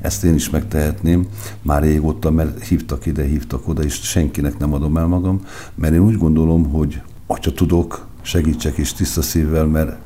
[0.00, 1.26] Ezt én is megtehetném
[1.62, 5.40] már régóta, mert hívtak ide, hívtak oda, és senkinek nem adom el magam,
[5.74, 9.96] mert én úgy gondolom, hogy ha tudok, segítsek is tiszta szívvel, mert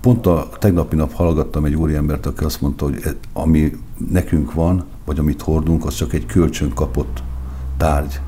[0.00, 3.72] pont a tegnapi nap hallgattam egy úriembert, aki azt mondta, hogy e- ami
[4.10, 7.22] nekünk van, vagy amit hordunk, az csak egy kölcsön kapott
[7.76, 8.20] tárgy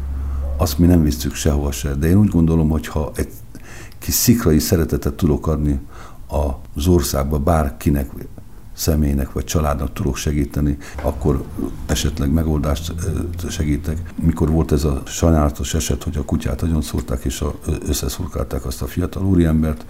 [0.57, 1.95] azt mi nem visszük sehova se.
[1.95, 3.29] De én úgy gondolom, hogy ha egy
[3.99, 5.81] kis szikrai szeretetet tudok adni
[6.75, 8.11] az országba bárkinek,
[8.73, 11.45] személynek vagy családnak tudok segíteni, akkor
[11.87, 12.92] esetleg megoldást
[13.49, 14.12] segítek.
[14.23, 17.45] Mikor volt ez a sajnálatos eset, hogy a kutyát nagyon szúrták és
[17.88, 19.85] összeszurkálták azt a fiatal úriembert,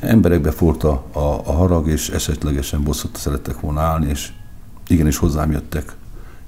[0.00, 4.32] emberekbe fort a, a, a harag, és esetlegesen bosszút szerettek volna állni, és
[4.86, 5.96] igenis hozzám jöttek,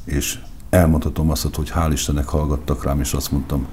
[0.04, 0.38] és
[0.70, 3.66] elmondhatom azt, hogy hál' Istennek hallgattak rám, és azt mondtam,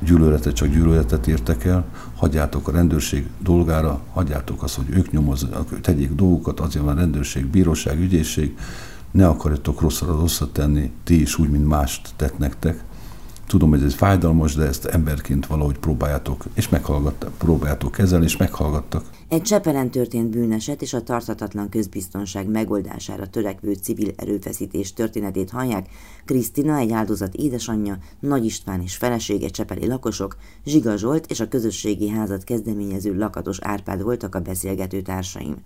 [0.00, 1.84] gyűlöletet csak gyűlöletet értek el,
[2.16, 8.00] hagyjátok a rendőrség dolgára, hagyjátok azt, hogy ők nyomozzanak, tegyék dolgokat, azért van rendőrség, bíróság,
[8.00, 8.56] ügyészség,
[9.10, 12.84] ne akarjatok rosszra rosszat tenni, ti is úgy, mint mást tett nektek.
[13.46, 19.04] Tudom, hogy ez fájdalmas, de ezt emberként valahogy próbáljátok, és meghallgattak, próbáljátok kezelni, és meghallgattak.
[19.28, 25.88] Egy Csepelen történt bűneset és a tartatatlan közbiztonság megoldására törekvő civil erőfeszítés történetét hallják.
[26.24, 32.08] Krisztina, egy áldozat édesanyja, Nagy István és felesége csepeli lakosok, Zsiga Zsolt és a közösségi
[32.08, 35.56] házat kezdeményező Lakatos Árpád voltak a beszélgető társaim.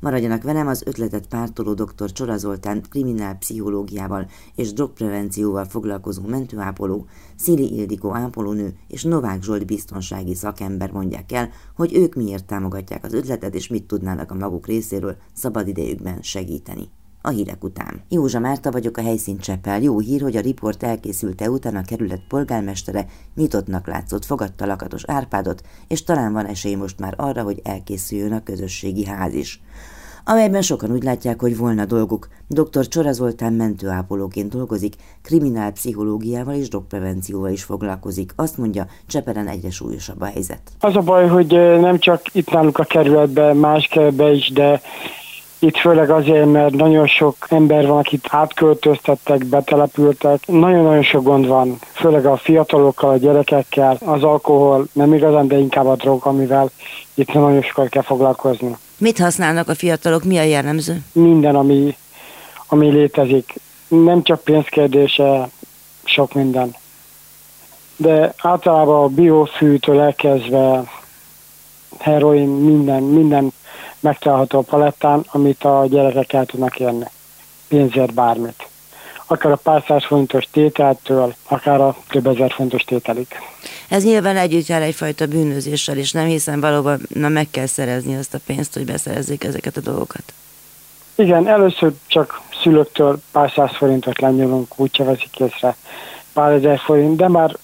[0.00, 2.12] Maradjanak velem az ötletet pártoló dr.
[2.12, 10.90] Csora Zoltán kriminálpszichológiával és drogprevencióval foglalkozó mentőápoló, Szili Ildikó ápolónő és Novák Zsolt biztonsági szakember
[10.90, 16.22] mondják el, hogy ők miért támogatják az ötletet és mit tudnának a maguk részéről szabadidejükben
[16.22, 16.90] segíteni
[17.22, 18.02] a hírek után.
[18.08, 19.82] Józsa Márta vagyok a helyszín Csepel.
[19.82, 25.62] Jó hír, hogy a riport elkészülte után a kerület polgármestere nyitottnak látszott fogadta Lakatos Árpádot,
[25.88, 29.62] és talán van esély most már arra, hogy elkészüljön a közösségi ház is
[30.24, 32.28] amelyben sokan úgy látják, hogy volna dolguk.
[32.48, 32.88] Dr.
[32.88, 38.32] Csora Zoltán mentőápolóként dolgozik, kriminálpszichológiával és drogprevencióval is foglalkozik.
[38.36, 40.60] Azt mondja, Csepelen egyre súlyosabb a helyzet.
[40.80, 41.46] Az a baj, hogy
[41.80, 44.80] nem csak itt náluk a kerületben, más kerületben is, de
[45.62, 50.46] itt főleg azért, mert nagyon sok ember van, akit átköltöztettek, betelepültek.
[50.46, 53.98] Nagyon-nagyon sok gond van, főleg a fiatalokkal, a gyerekekkel.
[54.04, 56.70] Az alkohol nem igazán, de inkább a drog, amivel
[57.14, 58.76] itt nagyon sokat kell foglalkozni.
[59.00, 61.02] Mit használnak a fiatalok, mi a jellemző?
[61.12, 61.96] Minden, ami,
[62.66, 63.54] ami létezik.
[63.88, 65.48] Nem csak pénzkérdése,
[66.04, 66.74] sok minden.
[67.96, 70.82] De általában a biofűtől elkezdve
[71.98, 73.52] heroin, minden, minden
[74.00, 77.06] megtalálható a palettán, amit a gyerekek el tudnak érni.
[77.68, 78.69] Pénzért bármit.
[79.30, 83.26] Akár a pár száz fontos tételtől, akár a több ezer fontos tételig.
[83.88, 88.34] Ez nyilván együtt jár egyfajta bűnözéssel is, nem hiszen valóban na, meg kell szerezni azt
[88.34, 90.22] a pénzt, hogy beszerezzék ezeket a dolgokat.
[91.14, 95.76] Igen, először csak szülőktől pár száz forintot lenyúlunk, úgyse veszik észre
[96.32, 97.56] pár ezer forint, de már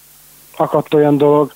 [0.56, 1.52] akadt olyan dolog,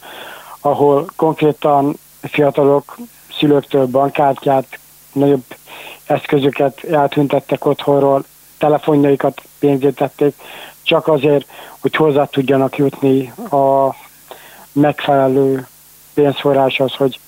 [0.61, 2.97] ahol konkrétan fiatalok
[3.39, 4.79] szülőktől bankkártyát,
[5.13, 5.45] nagyobb
[6.05, 8.25] eszközöket eltüntettek otthonról,
[8.61, 10.35] telefonjaikat pénzét tették,
[10.83, 11.47] csak azért,
[11.79, 13.95] hogy hozzá tudjanak jutni a
[14.73, 15.67] megfelelő
[16.15, 17.21] pénzforráshoz, hogy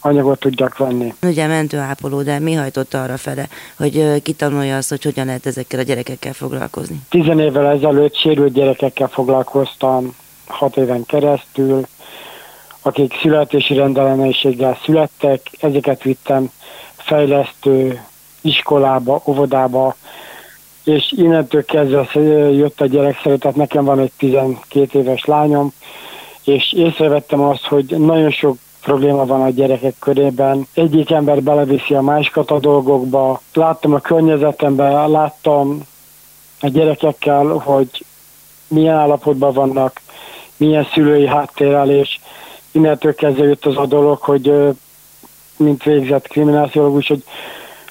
[0.00, 1.14] anyagot tudjak venni.
[1.22, 5.82] Ugye mentőápoló, de mi hajtott arra fele, hogy kitanulja azt, hogy hogyan lehet ezekkel a
[5.82, 7.00] gyerekekkel foglalkozni?
[7.08, 10.14] Tizen évvel ezelőtt sérült gyerekekkel foglalkoztam
[10.46, 11.86] hat éven keresztül,
[12.82, 16.50] akik születési rendellenességgel születtek, ezeket vittem
[16.96, 18.02] fejlesztő
[18.40, 19.96] iskolába, óvodába,
[20.88, 22.06] és innentől kezdve
[22.50, 25.72] jött a gyerek szeretet, nekem van egy 12 éves lányom,
[26.44, 30.66] és észrevettem azt, hogy nagyon sok probléma van a gyerekek körében.
[30.74, 33.40] Egyik ember beleviszi a másikat a dolgokba.
[33.54, 35.82] Láttam a környezetemben, láttam
[36.60, 38.04] a gyerekekkel, hogy
[38.68, 40.00] milyen állapotban vannak,
[40.56, 42.18] milyen szülői háttérrel, és
[42.70, 44.52] innentől kezdve jött az a dolog, hogy
[45.56, 47.24] mint végzett krimináciológus, hogy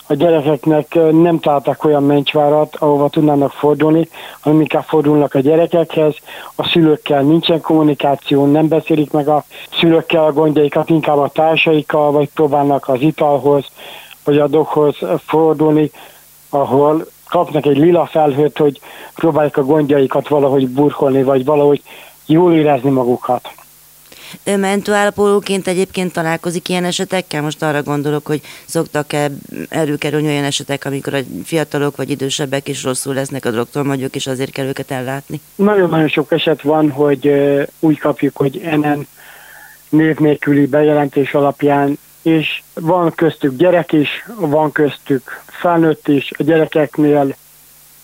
[0.07, 6.15] a gyerekeknek nem találtak olyan mencsvárat, ahova tudnának fordulni, hanem inkább fordulnak a gyerekekhez,
[6.55, 9.43] a szülőkkel nincsen kommunikáció, nem beszélik meg a
[9.79, 13.65] szülőkkel a gondjaikat, inkább a társaikkal, vagy próbálnak az italhoz,
[14.23, 15.91] vagy a doghoz fordulni,
[16.49, 18.79] ahol kapnak egy lila felhőt, hogy
[19.15, 21.81] próbálják a gondjaikat valahogy burkolni, vagy valahogy
[22.25, 23.49] jól érezni magukat.
[24.43, 27.41] Ő mentőállapolóként egyébként találkozik ilyen esetekkel?
[27.41, 29.31] Most arra gondolok, hogy szoktak-e
[29.69, 34.51] előkerülni olyan esetek, amikor a fiatalok vagy idősebbek is rosszul lesznek a drogtolmagyok, és azért
[34.51, 35.41] kell őket ellátni?
[35.55, 37.31] Nagyon-nagyon sok eset van, hogy
[37.79, 39.07] úgy kapjuk, hogy enen
[39.89, 47.35] név nélküli bejelentés alapján és van köztük gyerek is, van köztük felnőtt is, a gyerekeknél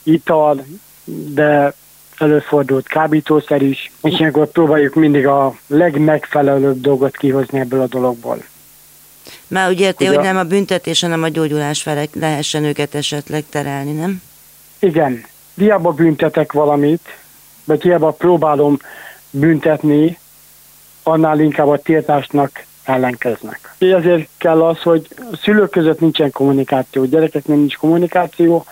[0.04, 0.66] ital,
[1.06, 1.74] de
[2.18, 8.44] előfordult kábítószer is, és ilyenkor próbáljuk mindig a legmegfelelőbb dolgot kihozni ebből a dologból.
[9.48, 13.92] Már úgy érti, hogy nem a büntetés, hanem a gyógyulás felé lehessen őket esetleg terelni,
[13.92, 14.22] nem?
[14.80, 15.26] Igen.
[15.56, 17.18] Hiába büntetek valamit,
[17.64, 18.80] vagy hiába próbálom
[19.30, 20.18] büntetni,
[21.04, 23.76] annál inkább a tiltásnak ellenkeznek.
[23.78, 28.66] Ezért kell az, hogy a szülők között nincsen kommunikáció, gyerekeknek nincs kommunikáció,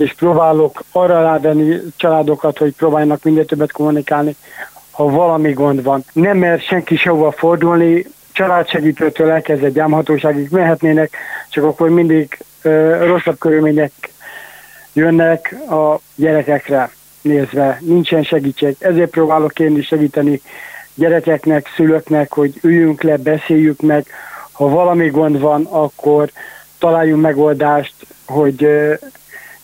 [0.00, 4.36] és próbálok arra rávenni családokat, hogy próbáljanak minél többet kommunikálni,
[4.90, 6.04] ha valami gond van.
[6.12, 11.16] Nem mer senki sehova fordulni, családsegítőtől elkezdett gyámhatóságig mehetnének,
[11.48, 13.92] csak akkor mindig ö, rosszabb körülmények
[14.92, 17.78] jönnek a gyerekekre nézve.
[17.80, 18.76] Nincsen segítség.
[18.78, 20.40] Ezért próbálok én is segíteni
[20.94, 24.06] gyerekeknek, szülőknek, hogy üljünk le, beszéljük meg.
[24.52, 26.30] Ha valami gond van, akkor
[26.78, 27.94] találjunk megoldást,
[28.26, 28.68] hogy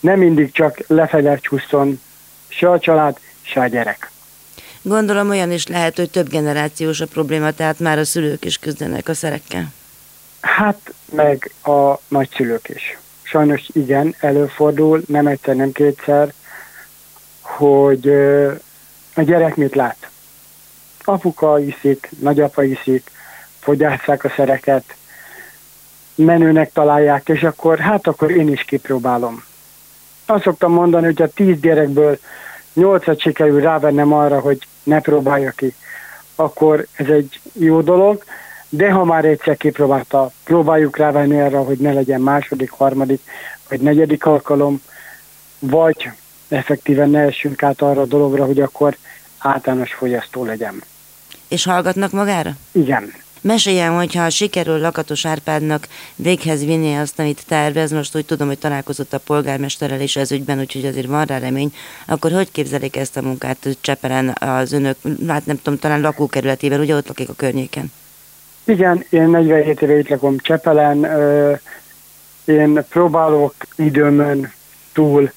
[0.06, 2.00] nem mindig csak lefelé csúszson
[2.48, 4.10] se a család, se a gyerek.
[4.82, 9.08] Gondolom olyan is lehet, hogy több generációs a probléma, tehát már a szülők is küzdenek
[9.08, 9.72] a szerekkel.
[10.40, 12.98] Hát, meg a nagyszülők is.
[13.22, 16.32] Sajnos igen, előfordul, nem egyszer, nem kétszer,
[17.40, 18.08] hogy
[19.14, 20.10] a gyerek mit lát.
[21.04, 23.10] Apuka iszik, nagyapa iszik,
[23.60, 24.94] fogyásszák a szereket,
[26.14, 29.44] menőnek találják, és akkor hát akkor én is kipróbálom
[30.26, 32.18] azt szoktam mondani, hogy a tíz gyerekből
[32.72, 35.74] nyolcat sikerül rávennem arra, hogy ne próbálja ki,
[36.34, 38.24] akkor ez egy jó dolog,
[38.68, 43.20] de ha már egyszer kipróbálta, próbáljuk rávenni arra, hogy ne legyen második, harmadik
[43.68, 44.82] vagy negyedik alkalom,
[45.58, 46.10] vagy
[46.48, 48.96] effektíven ne essünk át arra a dologra, hogy akkor
[49.38, 50.82] általános fogyasztó legyen.
[51.48, 52.50] És hallgatnak magára?
[52.72, 53.12] Igen.
[53.46, 59.12] Meséljem, hogyha sikerül Lakatos Árpádnak véghez vinni azt, amit tervez, most úgy tudom, hogy találkozott
[59.12, 61.72] a polgármesterrel is ez ügyben, úgyhogy azért van rá remény,
[62.06, 64.96] akkor hogy képzelik ezt a munkát Csepelen az önök,
[65.28, 67.92] hát nem tudom, talán lakókerületében, ugye ott lakik a környéken?
[68.64, 71.06] Igen, én 47 éve itt lakom Csepelen,
[72.44, 74.52] én próbálok időmön
[74.92, 75.32] túl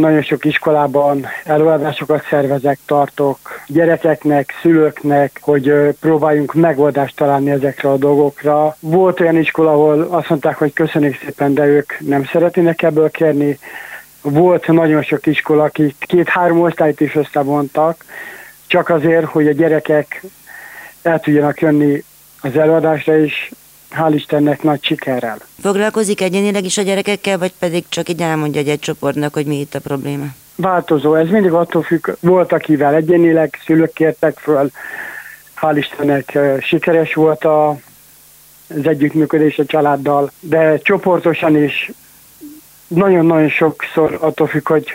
[0.00, 8.76] nagyon sok iskolában előadásokat szervezek, tartok gyerekeknek, szülőknek, hogy próbáljunk megoldást találni ezekre a dolgokra.
[8.80, 13.58] Volt olyan iskola, ahol azt mondták, hogy köszönjük szépen, de ők nem szeretnének ebből kérni.
[14.22, 18.04] Volt nagyon sok iskola, akik két-három osztályt is összevontak,
[18.66, 20.22] csak azért, hogy a gyerekek
[21.02, 22.04] el tudjanak jönni
[22.40, 23.50] az előadásra, és
[23.90, 25.38] hál' Istennek nagy sikerrel.
[25.60, 29.60] Foglalkozik egyénileg is a gyerekekkel, vagy pedig csak így elmondja egy, egy csoportnak, hogy mi
[29.60, 30.24] itt a probléma?
[30.56, 34.70] változó, ez mindig attól függ, volt akivel egyénileg szülők kértek föl,
[35.60, 37.68] hál' Istennek sikeres volt a,
[38.68, 41.90] az együttműködés a családdal, de csoportosan is
[42.86, 44.86] nagyon-nagyon sokszor attól függ, hogy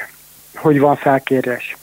[0.55, 1.77] hogy van felkérés.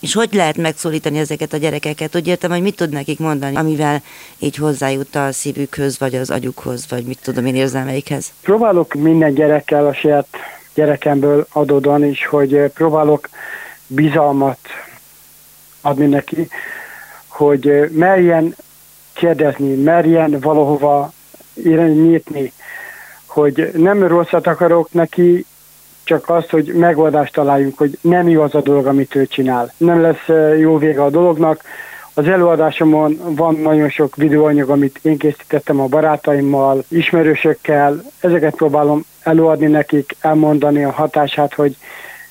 [0.00, 2.16] És hogy lehet megszólítani ezeket a gyerekeket?
[2.16, 4.02] Úgy értem, hogy mit tud nekik mondani, amivel
[4.38, 8.32] így hozzájut a szívükhöz, vagy az agyukhoz, vagy mit tudom én érzelmeikhez?
[8.42, 10.26] Próbálok minden gyerekkel a saját
[10.74, 13.28] gyerekemből adódóan is, hogy próbálok
[13.86, 14.58] bizalmat
[15.80, 16.48] adni neki,
[17.28, 18.54] hogy merjen
[19.12, 21.12] kérdezni, merjen valahova
[21.54, 22.52] nyitni,
[23.26, 25.46] hogy nem rosszat akarok neki,
[26.10, 29.72] csak azt, hogy megoldást találjunk, hogy nem jó az a dolog, amit ő csinál.
[29.76, 31.62] Nem lesz jó vége a dolognak.
[32.14, 38.02] Az előadásomon van nagyon sok videóanyag, amit én készítettem a barátaimmal, ismerősökkel.
[38.20, 41.76] Ezeket próbálom előadni nekik, elmondani a hatását, hogy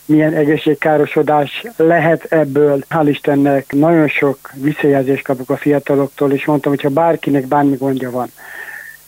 [0.05, 2.83] milyen egészségkárosodás lehet ebből.
[2.89, 8.11] Hál' Istennek nagyon sok visszajelzést kapok a fiataloktól, és mondtam, hogy ha bárkinek bármi gondja
[8.11, 8.31] van,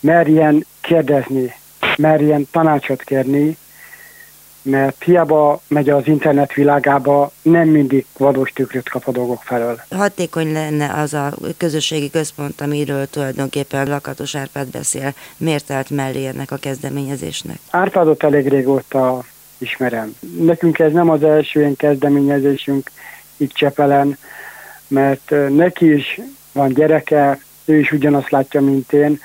[0.00, 1.54] merjen kérdezni,
[1.96, 3.56] merjen tanácsot kérni,
[4.62, 9.80] mert hiába megy az internet világába, nem mindig valós tükröt kap a dolgok felől.
[9.90, 15.14] Hatékony lenne az a közösségi központ, amiről tulajdonképpen Lakatos Árpád beszél.
[15.36, 17.58] Miért állt mellé ennek a kezdeményezésnek?
[17.70, 19.24] Árpádot elég régóta
[19.58, 20.14] ismerem.
[20.38, 22.90] Nekünk ez nem az első ilyen kezdeményezésünk
[23.36, 24.18] itt Csepelen,
[24.88, 26.20] mert neki is
[26.52, 29.20] van gyereke, ő is ugyanazt látja, mint én,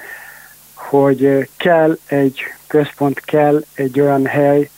[0.74, 4.70] hogy kell egy központ, kell egy olyan hely,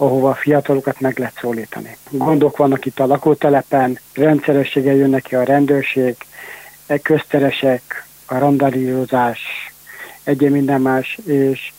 [0.00, 1.96] ahova a fiatalokat meg lehet szólítani.
[2.10, 6.16] Gondok vannak itt a lakótelepen, rendszerességgel jönnek ki a rendőrség,
[6.86, 9.40] e közteresek, a randalírozás,
[10.24, 11.72] egyéb minden más, és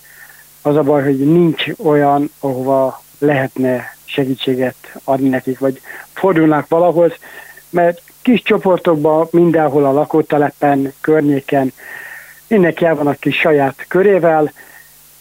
[0.61, 5.81] az a baj, hogy nincs olyan, ahova lehetne segítséget adni nekik, vagy
[6.13, 7.11] fordulnak valahoz,
[7.69, 11.73] mert kis csoportokban mindenhol a lakótelepen, környéken
[12.47, 14.51] mindenki el van a kis saját körével,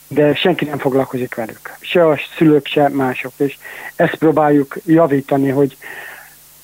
[0.09, 1.77] de senki nem foglalkozik velük.
[1.81, 3.33] Se a szülők, se mások.
[3.37, 3.57] És
[3.97, 5.77] ezt próbáljuk javítani, hogy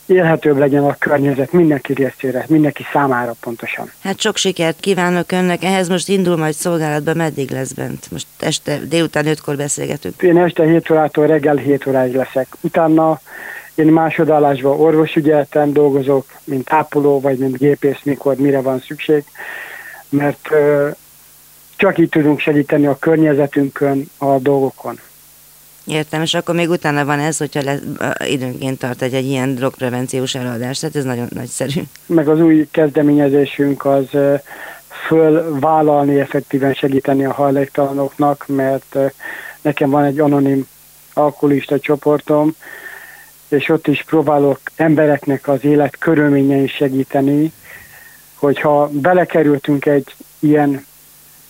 [0.06, 3.90] élhetőbb legyen a környezet mindenki részére, mindenki számára pontosan.
[4.02, 8.10] Hát sok sikert kívánok önnek, ehhez most indul majd szolgálatba, meddig lesz bent?
[8.10, 10.22] Most este, délután ötkor beszélgetünk.
[10.22, 12.46] Én este 7 órától reggel 7 óráig leszek.
[12.60, 13.20] Utána
[13.74, 19.24] én másodállásban orvosügyeleten dolgozok, mint ápoló, vagy mint gépész, mikor, mire van szükség,
[20.08, 20.48] mert
[21.76, 24.98] csak így tudunk segíteni a környezetünkön, a dolgokon.
[25.86, 27.80] Értem, és akkor még utána van ez, hogyha lesz,
[28.26, 31.80] időnként tart egy, egy ilyen drogprevenciós előadás, tehát ez nagyon nagyszerű.
[32.06, 34.04] Meg az új kezdeményezésünk az
[35.06, 38.96] fölvállalni, effektíven segíteni a hajléktalanoknak, mert
[39.62, 40.66] nekem van egy anonim
[41.14, 42.54] alkoholista csoportom,
[43.48, 47.52] és ott is próbálok embereknek az élet körülményein segíteni,
[48.34, 50.86] hogyha belekerültünk egy ilyen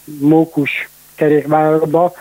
[0.05, 2.13] mókus kerékvállalatba,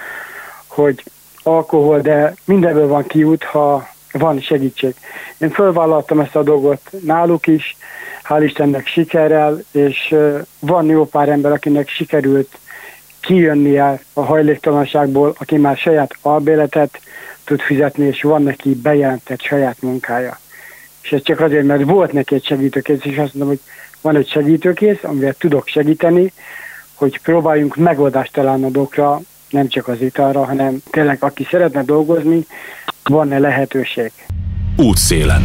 [0.68, 1.04] hogy
[1.44, 4.96] alkohol, de mindenből van kiút, ha van segítség.
[5.38, 7.78] Én fölvállaltam ezt a dolgot náluk is,
[8.24, 10.16] hál' Istennek sikerrel, és
[10.60, 12.58] van jó pár ember, akinek sikerült
[13.20, 17.00] kijönnie a hajléktalanságból, aki már saját albéletet
[17.44, 20.40] tud fizetni, és van neki bejelentett saját munkája.
[21.02, 23.60] És ez csak azért, mert volt neki egy segítőkész, és azt mondom, hogy
[24.02, 26.34] van egy segítőkész, amivel tudok segíteni,
[27.04, 32.46] hogy próbáljunk megoldást találni a dolgokra, nem csak az italra, hanem tényleg aki szeretne dolgozni,
[33.04, 34.12] van-e lehetőség.
[34.78, 35.42] Útszélen.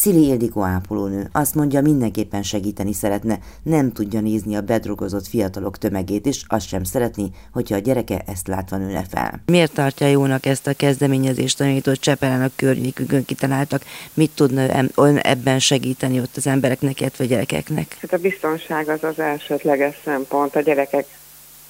[0.00, 6.26] Szili Ildikó ápolónő azt mondja, mindenképpen segíteni szeretne, nem tudja nézni a bedrogozott fiatalok tömegét,
[6.26, 9.42] és azt sem szeretni, hogyha a gyereke ezt látva nőne fel.
[9.46, 13.82] Miért tartja jónak ezt a kezdeményezést, amit ott Csepelen a környékükön kitaláltak?
[14.14, 17.96] Mit tudna ön ebben segíteni ott az embereknek, illetve a gyerekeknek?
[18.00, 21.06] Hát a biztonság az az elsődleges szempont, a gyerekek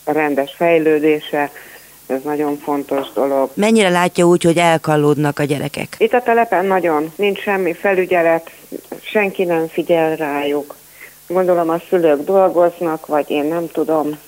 [0.04, 1.50] rendes fejlődése,
[2.10, 3.50] ez nagyon fontos dolog.
[3.54, 5.94] Mennyire látja úgy, hogy elkallódnak a gyerekek?
[5.98, 8.50] Itt a telepen nagyon, nincs semmi felügyelet,
[9.02, 10.76] senki nem figyel rájuk.
[11.26, 14.18] Gondolom a szülők dolgoznak, vagy én nem tudom,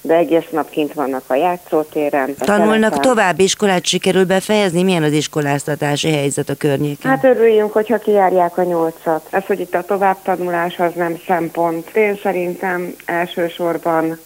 [0.00, 2.34] de egész nap kint vannak a játszótéren.
[2.38, 3.00] A Tanulnak telepen.
[3.00, 4.82] tovább, iskolát sikerül befejezni?
[4.82, 7.10] Milyen az iskoláztatási helyzet a környéken?
[7.10, 9.26] Hát örüljünk, hogyha kijárják a nyolcat.
[9.30, 11.88] Ez, hogy itt a továbbtanulás, az nem szempont.
[11.96, 14.18] Én szerintem elsősorban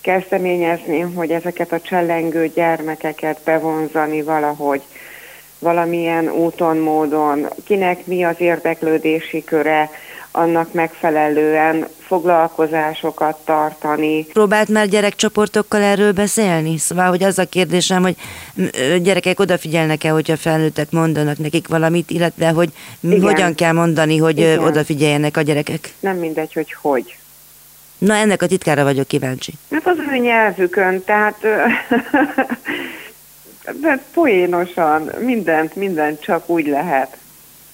[0.00, 4.82] kezdeményezni, hogy ezeket a csellengő gyermekeket bevonzani valahogy,
[5.58, 9.90] valamilyen úton, módon, kinek mi az érdeklődési köre,
[10.32, 14.24] annak megfelelően foglalkozásokat tartani.
[14.24, 16.78] Próbált már gyerekcsoportokkal erről beszélni?
[16.78, 18.16] Szóval, hogy az a kérdésem, hogy
[19.02, 22.68] gyerekek odafigyelnek-e, hogyha felnőttek mondanak nekik valamit, illetve hogy
[23.00, 23.20] Igen.
[23.20, 24.58] hogyan kell mondani, hogy Igen.
[24.58, 25.92] odafigyeljenek a gyerekek?
[26.00, 27.19] Nem mindegy, hogy hogy.
[28.00, 29.52] Na, ennek a titkára vagyok kíváncsi.
[29.70, 31.36] Hát az ő nyelvükön, tehát
[33.82, 37.16] de poénosan, mindent, mindent csak úgy lehet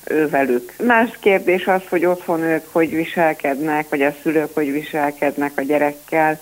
[0.05, 0.73] ővelük.
[0.83, 6.41] Más kérdés az, hogy otthon ők hogy viselkednek, vagy a szülők hogy viselkednek a gyerekkel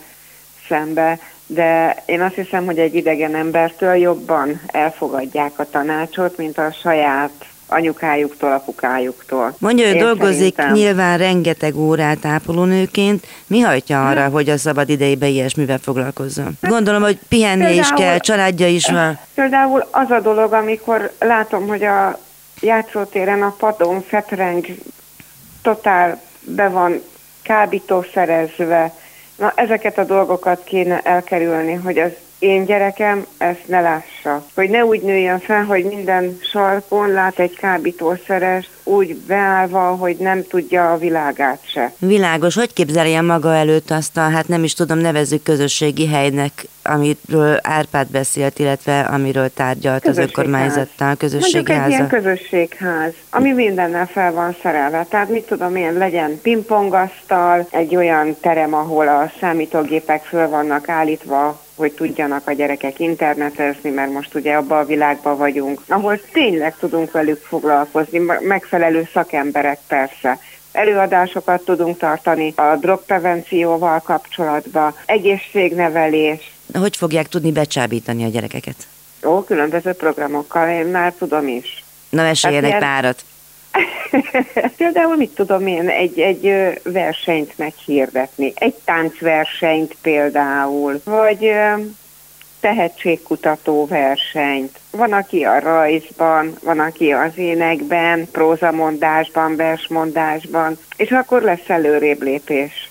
[0.68, 6.72] szembe, de én azt hiszem, hogy egy idegen embertől jobban elfogadják a tanácsot, mint a
[6.82, 9.54] saját anyukájuktól, apukájuktól.
[9.58, 10.72] Mondja, hogy dolgozik szerintem...
[10.72, 13.26] nyilván rengeteg órát ápolónőként.
[13.46, 16.58] Mi hajtja arra, hogy a szabad idejében ilyesmivel foglalkozzon?
[16.60, 19.18] Gondolom, hogy pihennie például, is kell, családja is van.
[19.34, 22.18] Például az a dolog, amikor látom, hogy a
[22.60, 24.66] játszótéren a padon fetreng,
[25.62, 27.02] totál be van
[27.42, 28.92] kábítószerezve.
[29.36, 32.10] Na, ezeket a dolgokat kéne elkerülni, hogy az
[32.44, 34.44] én gyerekem ezt ne lássa.
[34.54, 40.44] Hogy ne úgy nőjön fel, hogy minden sarkon lát egy kábítószerest úgy beállva, hogy nem
[40.48, 41.92] tudja a világát se.
[41.98, 47.58] Világos, hogy képzelje maga előtt azt a, hát nem is tudom, nevezzük közösségi helynek, amiről
[47.62, 51.78] Árpád beszélt, illetve amiről tárgyalt az önkormányzattal, közösségház.
[51.78, 55.06] Mondjuk egy ilyen közösségház, ami mindennel fel van szerelve.
[55.08, 61.63] Tehát mit tudom én, legyen pingpongasztal, egy olyan terem, ahol a számítógépek föl vannak állítva,
[61.74, 67.10] hogy tudjanak a gyerekek internetezni, mert most ugye abban a világban vagyunk, ahol tényleg tudunk
[67.10, 70.38] velük foglalkozni, megfelelő szakemberek persze.
[70.72, 76.54] Előadásokat tudunk tartani a drogprevencióval kapcsolatban, egészségnevelés.
[76.72, 78.76] Hogy fogják tudni becsábítani a gyerekeket?
[79.24, 81.84] Ó, különböző programokkal, én már tudom is.
[82.08, 83.24] Na, meséljen hát egy párat.
[84.76, 86.52] Például mit tudom én, egy, egy
[86.82, 91.52] versenyt meghirdetni, egy táncversenyt például, vagy
[92.60, 94.78] tehetségkutató versenyt.
[94.90, 102.90] Van, aki a rajzban, van, aki az énekben, prózamondásban, versmondásban, és akkor lesz előrébb lépés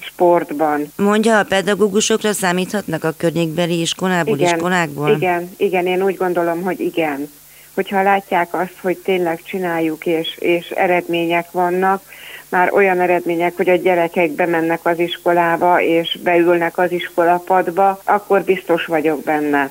[0.00, 0.92] sportban.
[0.96, 5.10] Mondja, a pedagógusokra számíthatnak a környékbeli iskolából, igen, iskolákból?
[5.10, 7.28] Igen, igen, én úgy gondolom, hogy igen
[7.74, 12.02] hogyha látják azt, hogy tényleg csináljuk, és, és eredmények vannak,
[12.48, 18.86] már olyan eredmények, hogy a gyerekek bemennek az iskolába, és beülnek az iskolapadba, akkor biztos
[18.86, 19.70] vagyok benne.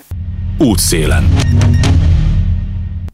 [0.60, 1.24] Útszélen.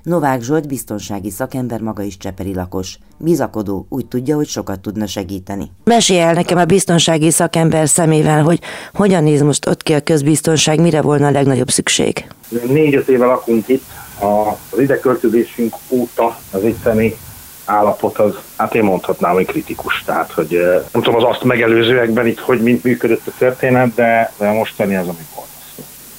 [0.03, 2.97] Novák Zsolt biztonsági szakember maga is cseperi lakos.
[3.17, 5.71] Bizakodó, úgy tudja, hogy sokat tudna segíteni.
[5.83, 8.59] Mesélj el nekem a biztonsági szakember szemével, hogy
[8.93, 12.25] hogyan néz most ott ki a közbiztonság, mire volna a legnagyobb szükség?
[12.67, 13.83] Négy-öt éve lakunk itt,
[14.19, 17.17] az ide költözésünk óta az itteni
[17.65, 20.03] állapot az, hát én mondhatnám, hogy kritikus.
[20.05, 20.59] Tehát, hogy
[20.91, 24.95] nem tudom az azt megelőzőekben itt, hogy mint működött a történet, de, de a mostani
[24.95, 25.47] az, ami volt.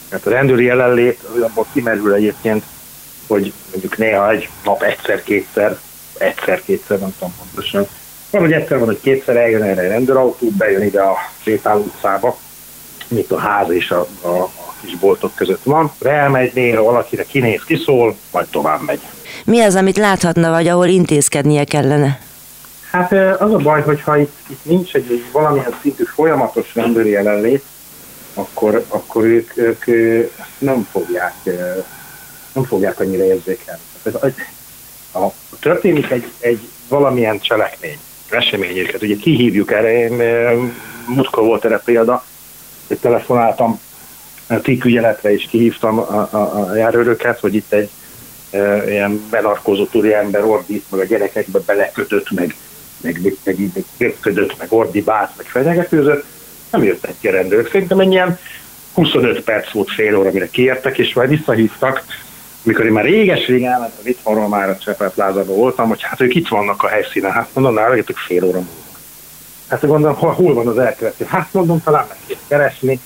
[0.09, 2.65] Tehát a rendőri jelenlét abban kimerül egyébként,
[3.27, 5.79] hogy mondjuk néha egy nap egyszer-kétszer,
[6.19, 7.87] egyszer-kétszer, nem tudom pontosan.
[8.31, 12.39] Van, hogy egyszer van, hogy kétszer eljön erre egy rendőrautó, bejön ide a sétáló utcába,
[13.09, 15.93] mint a ház és a, a, a kis boltok között van.
[16.03, 19.01] Elmegy néha valakire, kinéz, kiszól, majd tovább megy.
[19.45, 22.19] Mi az, amit láthatna, vagy ahol intézkednie kellene?
[22.91, 27.65] Hát az a baj, hogyha itt, itt nincs egy, egy valamilyen szintű folyamatos rendőri jelenlét,
[28.35, 29.85] akkor, akkor ők, ők
[30.59, 31.35] nem fogják,
[32.53, 33.81] nem fogják annyira érzékelni.
[34.03, 34.27] Ez, a,
[35.19, 37.99] a, történik egy, egy valamilyen cselekmény,
[38.31, 40.13] eseményeket, ugye kihívjuk erre, én
[41.07, 42.25] múltkor volt erre példa,
[42.87, 43.81] hogy telefonáltam
[44.59, 47.91] tíkügyeletre és kihívtam a, a, a járőröket, hogy itt egy
[48.51, 52.55] e, ilyen benarkózott ember ordít, meg a gyerekekbe belekötött, meg,
[53.01, 56.25] meg, meg, meg, meg ködött, meg ordibált, meg fenyegetőzött.
[56.71, 57.71] Nem jöttek ki a rendőrök.
[57.71, 58.39] Szerintem egy ilyen
[58.93, 62.03] 25 perc volt fél óra, mire kiértek, és majd visszahívtak,
[62.63, 66.49] mikor én már réges-régen elmentem itthonról, már a Csepelt lázában voltam, hogy hát ők itt
[66.49, 67.33] vannak a helyszínen.
[67.33, 68.89] Hát mondom, nála fél óra múlva.
[69.69, 71.25] Hát gondolom, hol, hol van az elkövető?
[71.29, 73.01] Hát mondom, talán meg kéne keresni,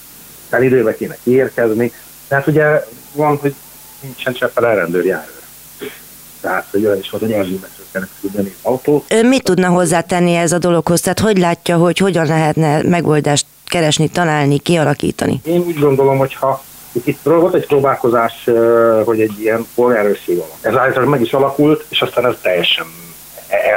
[0.48, 1.92] tehát időbe kéne kiérkezni.
[2.28, 3.54] Tehát ugye van, hogy
[4.00, 5.42] nincsen cseppel elrendőr járőr.
[6.40, 9.12] Tehát, hogy olyan is volt, hogy elzsímetről kellene küldeni autót.
[9.12, 11.00] Ön mit tudna hozzátenni ez a dologhoz?
[11.00, 15.40] Tehát hogy látja, hogy hogyan lehetne megoldást keresni, találni, kialakítani?
[15.44, 16.64] Én úgy gondolom, hogy ha
[17.04, 18.48] itt volt egy próbálkozás,
[19.04, 20.48] hogy egy ilyen polgárőrség van.
[20.60, 22.86] Ez általában meg is alakult, és aztán ez teljesen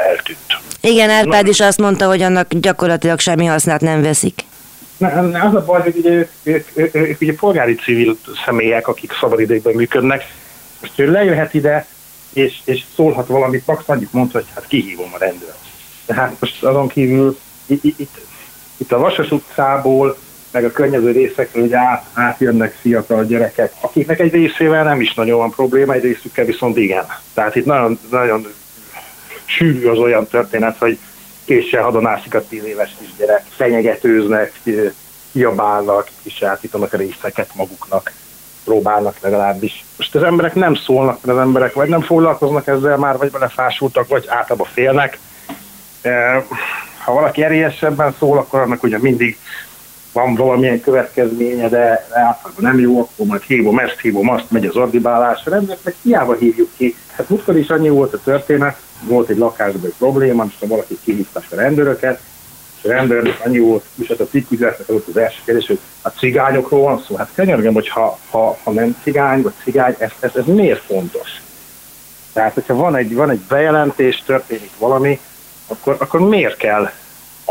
[0.10, 0.40] eltűnt.
[0.82, 4.42] Igen, Árpád is azt mondta, hogy annak gyakorlatilag semmi hasznát nem veszik.
[4.98, 5.08] Na,
[5.42, 9.74] az a baj, hogy ugye ők, ők, ők, ők ugye polgári civil személyek, akik szabadidőkben
[9.74, 10.24] működnek.
[10.82, 11.86] Most ő lejöhet ide,
[12.34, 15.58] és, és szólhat valamit, max annyit mondta, hogy hát kihívom a rendőrt.
[16.06, 18.18] De hát most azon kívül itt, itt,
[18.78, 20.18] itt a Vasas utcából,
[20.52, 25.38] meg a környező részekről ugye át, átjönnek fiatal gyerekek, akiknek egy részével nem is nagyon
[25.38, 27.06] van probléma, egy részükkel viszont igen.
[27.34, 28.48] Tehát itt nagyon, nagyon
[29.46, 30.98] sűrű az olyan történet, hogy
[31.48, 34.54] késsel hadonászik a tíz éves kisgyerek, fenyegetőznek,
[35.32, 38.12] kiabálnak, kisállítanak a részeket maguknak,
[38.64, 39.86] próbálnak legalábbis.
[39.98, 44.26] Most az emberek nem szólnak, az emberek vagy nem foglalkoznak ezzel már, vagy belefásultak, vagy
[44.28, 45.20] általában félnek.
[47.04, 49.38] Ha valaki erélyesebben szól, akkor annak ugye mindig
[50.12, 54.76] van valamilyen következménye, de általában nem jó, akkor majd hívom ezt, hívom azt, megy az
[54.76, 56.96] ordibálás, a rendeknek hiába hívjuk ki.
[57.16, 61.44] Hát múltkor is annyi volt a történet, volt egy lakásban egy probléma, és valaki kihívták
[61.52, 62.20] a rendőröket,
[62.78, 66.10] és a rendőrnek annyi volt, és hát a titküzetnek az az első kérdés, hogy a
[66.10, 67.16] cigányokról van szó.
[67.16, 71.30] Hát könyörgöm, hogy ha, ha, ha nem cigány, vagy cigány, ez, ez, ez miért fontos?
[72.34, 75.20] Tehát, hogyha van egy, van egy bejelentés, történik valami,
[75.68, 76.92] akkor, akkor miért kell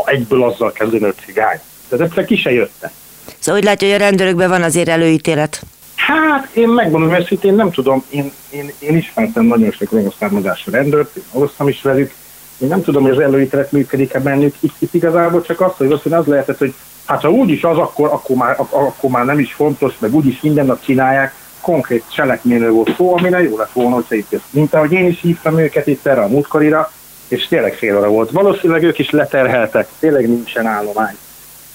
[0.05, 1.59] egyből azzal kezdeni, hogy cigány?
[1.89, 2.91] De ezek ki se jöttek.
[3.39, 5.61] Szóval úgy látja, hogy a rendőrökben van azért előítélet.
[5.97, 11.15] Hát én megmondom őszintén, nem tudom, én, én, én ismertem nagyon sok romos származású rendőrt,
[11.15, 12.13] én hoztam is velük,
[12.57, 16.25] én nem tudom, hogy az előítélet működik-e bennük, itt, itt igazából csak az, hogy az
[16.25, 16.73] lehetett, hogy
[17.05, 20.65] hát ha úgyis az, akkor, akkor, már, akkor már nem is fontos, meg úgyis minden
[20.65, 25.07] nap csinálják, konkrét cselekményről volt szó, amire jó lett volna, hogy itt Mint ahogy én
[25.07, 26.91] is hívtam őket itt erre a múltkorira,
[27.27, 28.31] és tényleg fél óra volt.
[28.31, 31.15] Valószínűleg ők is leterheltek, tényleg nincsen állomány.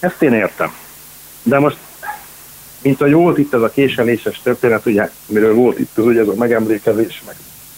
[0.00, 0.72] Ezt én értem.
[1.42, 1.76] De most,
[2.82, 6.28] mint a volt itt ez a késeléses történet, ugye, miről volt itt az, ugye ez
[6.28, 7.36] a megemlékezés, meg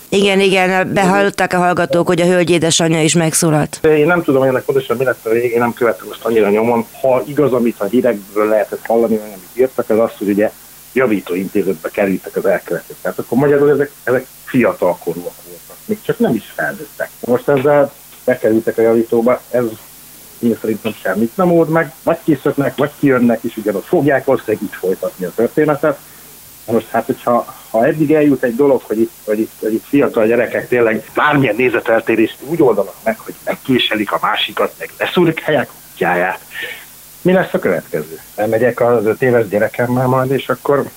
[0.09, 3.81] igen, igen, behallották a hallgatók, hogy a hölgy édesanyja is megszólalt.
[3.83, 6.87] Én nem tudom, hogy ennek pontosan mi lett a végén, nem követtem most annyira nyomon.
[7.01, 10.51] Ha igaz, amit a hírekből lehetett hallani, vagy amit írtak, az az, hogy ugye
[10.93, 12.97] javító intézetbe kerültek az elkövetők.
[13.03, 17.11] Tehát akkor magyarul ezek, ezek fiatal korúak voltak, még csak nem is felnőttek.
[17.21, 17.93] Most ezzel
[18.25, 19.65] bekerültek a javítóba, ez
[20.45, 24.75] én szerintem semmit nem old meg, vagy készöknek, vagy kijönnek, és ugyanott fogják valószínűleg így
[24.75, 25.99] folytatni a történetet.
[26.67, 30.27] Most hát, hogyha ha eddig eljut egy dolog, hogy itt, hogy itt, hogy itt fiatal
[30.27, 36.41] gyerekek tényleg bármilyen nézeteltérést úgy oldanak meg, hogy megkéselik a másikat, meg leszúrkálják kutyáját,
[37.25, 38.21] mi lesz a következő?
[38.35, 40.89] Elmegyek az öt éves gyerekemmel majd, és akkor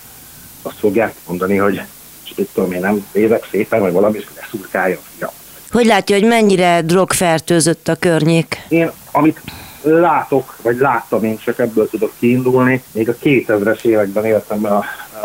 [0.62, 1.82] azt fogják mondani, hogy
[2.24, 5.32] és mit tudom én, nem nézek szépen, vagy valami, és leszúrkálja a
[5.78, 8.66] Hogy látja, hogy mennyire drogfertőzött a környék?
[8.68, 9.42] Én, amit
[9.82, 12.84] látok, vagy láttam, én csak ebből tudok kiindulni.
[12.92, 14.78] Még a 2000-es években éltem a,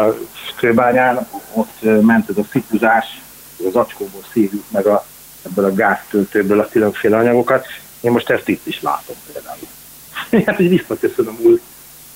[0.02, 0.16] a
[0.56, 3.20] kőbányán, ott ment ez a szikuzás,
[3.66, 5.06] az acskóból szívjuk meg a,
[5.46, 7.66] ebből a gáztöltőből a különféle anyagokat.
[8.00, 9.66] Én most ezt itt is látom például.
[10.46, 11.60] Hát, hogy visszaköszönöm új,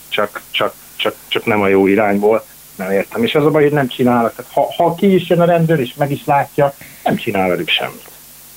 [0.09, 3.25] csak, csak, csak, csak nem a jó irányból, nem értem.
[3.25, 4.35] És az a baj, hogy nem csinálnak.
[4.35, 6.75] Tehát ha, ha ki is jön a rendőr, és meg is látja,
[7.05, 8.15] nem csinál velük semmit.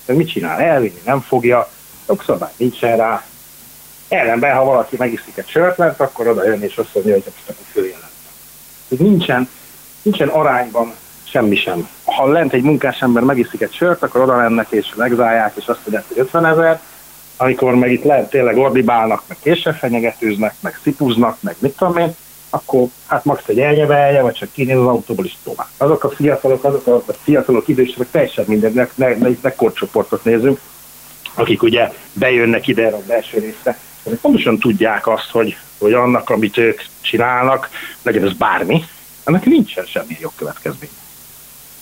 [0.10, 0.60] Tehát mit csinál?
[0.60, 1.70] Elvinni nem fogja,
[2.08, 3.24] jogszabály nincsen rá.
[4.08, 7.60] Ellenben, ha valaki megiszik egy sört lent, akkor oda jön és azt mondja, hogy most
[7.60, 8.12] a följelent.
[8.88, 9.50] Nincsen,
[10.02, 10.94] nincsen arányban
[11.24, 11.90] semmi sem.
[12.04, 15.80] Ha lent egy munkás ember megiszik egy sört, akkor oda mennek és megzálják, és azt
[15.80, 16.80] mondják, hogy 50 ezer,
[17.38, 22.16] amikor meg itt lehet tényleg ordibálnak, meg késsel fenyegetőznek, meg szipuznak, meg mit tudom én,
[22.50, 25.68] akkor hát max egy elnyevelje, vagy csak kinéz az autóból is tovább.
[25.78, 30.60] Azok a fiatalok, azok a, fiatalok idősek, teljesen minden, ne, ne, ne, ne korcsoportot nézünk,
[31.34, 36.58] akik ugye bejönnek ide a belső részre, azok pontosan tudják azt, hogy, hogy annak, amit
[36.58, 37.70] ők csinálnak,
[38.02, 38.84] legyen ez bármi,
[39.24, 40.90] ennek nincsen semmi jogkövetkezmény.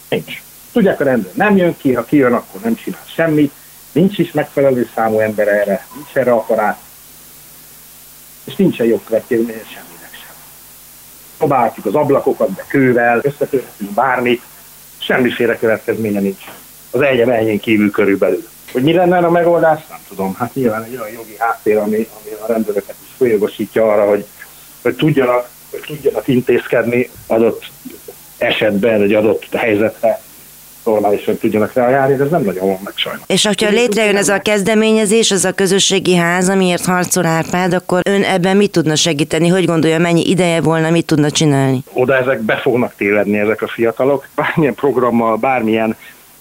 [0.09, 0.41] Nincs.
[0.71, 3.51] Tudják, a rendőr nem jön ki, ha kijön, akkor nem csinál semmit,
[3.91, 6.79] nincs is megfelelő számú ember erre, nincs erre aparát,
[8.43, 9.86] és nincsen jogkövetkezmény semminek sem.
[11.37, 14.41] Próbáljuk az ablakokat, de kővel, összetörhetünk bármit,
[14.97, 16.43] semmiféle következménye nincs.
[16.91, 18.47] Az egyem enyén kívül körülbelül.
[18.71, 19.87] Hogy mi lenne a megoldás?
[19.89, 20.35] Nem tudom.
[20.35, 24.25] Hát nyilván egy olyan jogi háttér, ami, ami a rendőröket is folyogosítja arra, hogy,
[24.81, 27.65] hogy tudjanak, hogy tudjanak intézkedni adott
[28.37, 30.21] esetben, egy adott helyzetre
[30.87, 33.23] normálisan tudjanak reagálni, de ez nem nagyon van meg sajnos.
[33.27, 38.23] És hogyha létrejön ez a kezdeményezés, ez a közösségi ház, amiért harcol Árpád, akkor ön
[38.23, 39.47] ebben mit tudna segíteni?
[39.47, 41.83] Hogy gondolja, mennyi ideje volna, mit tudna csinálni?
[41.93, 44.27] Oda ezek be fognak tévedni ezek a fiatalok.
[44.35, 45.95] Bármilyen programmal, bármilyen,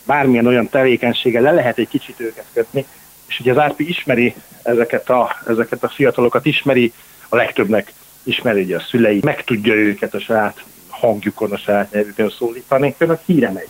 [0.04, 2.86] bármilyen olyan tevékenységgel le lehet egy kicsit őket kötni.
[3.28, 6.92] És ugye az Árpi ismeri ezeket a, ezeket a fiatalokat, ismeri
[7.28, 7.92] a legtöbbnek
[8.22, 13.20] ismeri ugye a szülei, meg tudja őket a saját hangjukon, a saját nyelvükön szólítani, például
[13.26, 13.68] híre megy.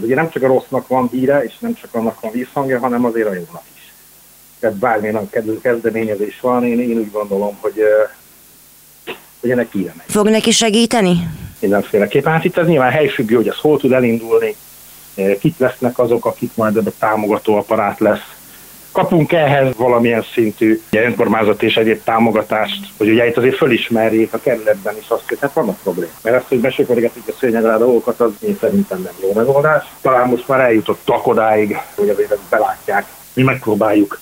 [0.00, 3.28] Ugye nem csak a rossznak van híre, és nem csak annak van vízhangja, hanem azért
[3.28, 3.92] a jónak is.
[4.58, 5.30] Tehát bármilyen
[5.62, 7.82] kezdeményezés van, én, én úgy gondolom, hogy,
[9.40, 10.06] hogy ennek híre megy.
[10.08, 11.28] Fog neki segíteni?
[11.60, 12.32] Mindenféleképpen.
[12.32, 14.56] Hát itt ez nyilván helyfüggő, hogy ez hol tud elindulni,
[15.40, 18.40] kik lesznek azok, akik majd ebben támogató aparát lesz.
[18.92, 24.38] Kapunk ehhez valamilyen szintű ugye, önkormányzat és egyéb támogatást, hogy ugye itt azért fölismerjék a
[24.38, 26.14] kerületben is azt, hogy hát vannak problémák.
[26.22, 29.84] Mert ezt, hogy besöpörgetik a szőnyegre dolgokat, az én szerintem nem jó megoldás.
[30.00, 33.06] Talán most már eljutott odáig, hogy azért belátják.
[33.34, 34.20] Mi megpróbáljuk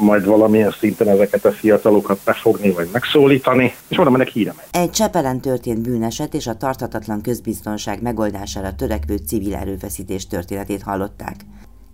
[0.00, 4.82] majd valamilyen szinten ezeket a fiatalokat befogni vagy megszólítani, és mondom, ennek híre megy.
[4.84, 11.34] Egy Csepelen történt bűneset és a tarthatatlan közbiztonság megoldására törekvő civil erőfeszítés történetét hallották.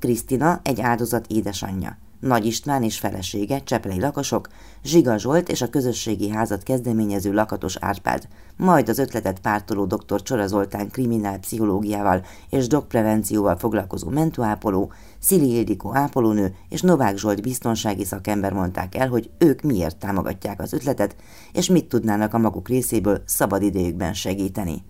[0.06, 1.98] Krisztina egy áldozat édesanyja.
[2.20, 4.48] Nagy István és felesége, cseplei lakosok,
[4.84, 10.22] Zsiga Zsolt és a közösségi házat kezdeményező lakatos Árpád, majd az ötletet pártoló dr.
[10.22, 18.52] Csora Zoltán kriminálpszichológiával és drogprevencióval foglalkozó mentoápoló, Szili Ildikó ápolónő és Novák Zsolt biztonsági szakember
[18.52, 21.16] mondták el, hogy ők miért támogatják az ötletet,
[21.52, 24.84] és mit tudnának a maguk részéből szabad idejükben segíteni.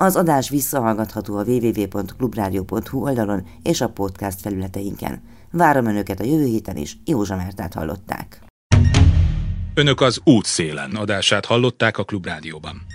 [0.00, 5.22] Az adás visszahallgatható a www.clubradio.hu oldalon és a podcast felületeinken.
[5.50, 8.40] Várom Önöket a jövő héten is, Józsa Mártát hallották.
[9.74, 12.86] Önök az útszélen adását hallották a Klubrádióban.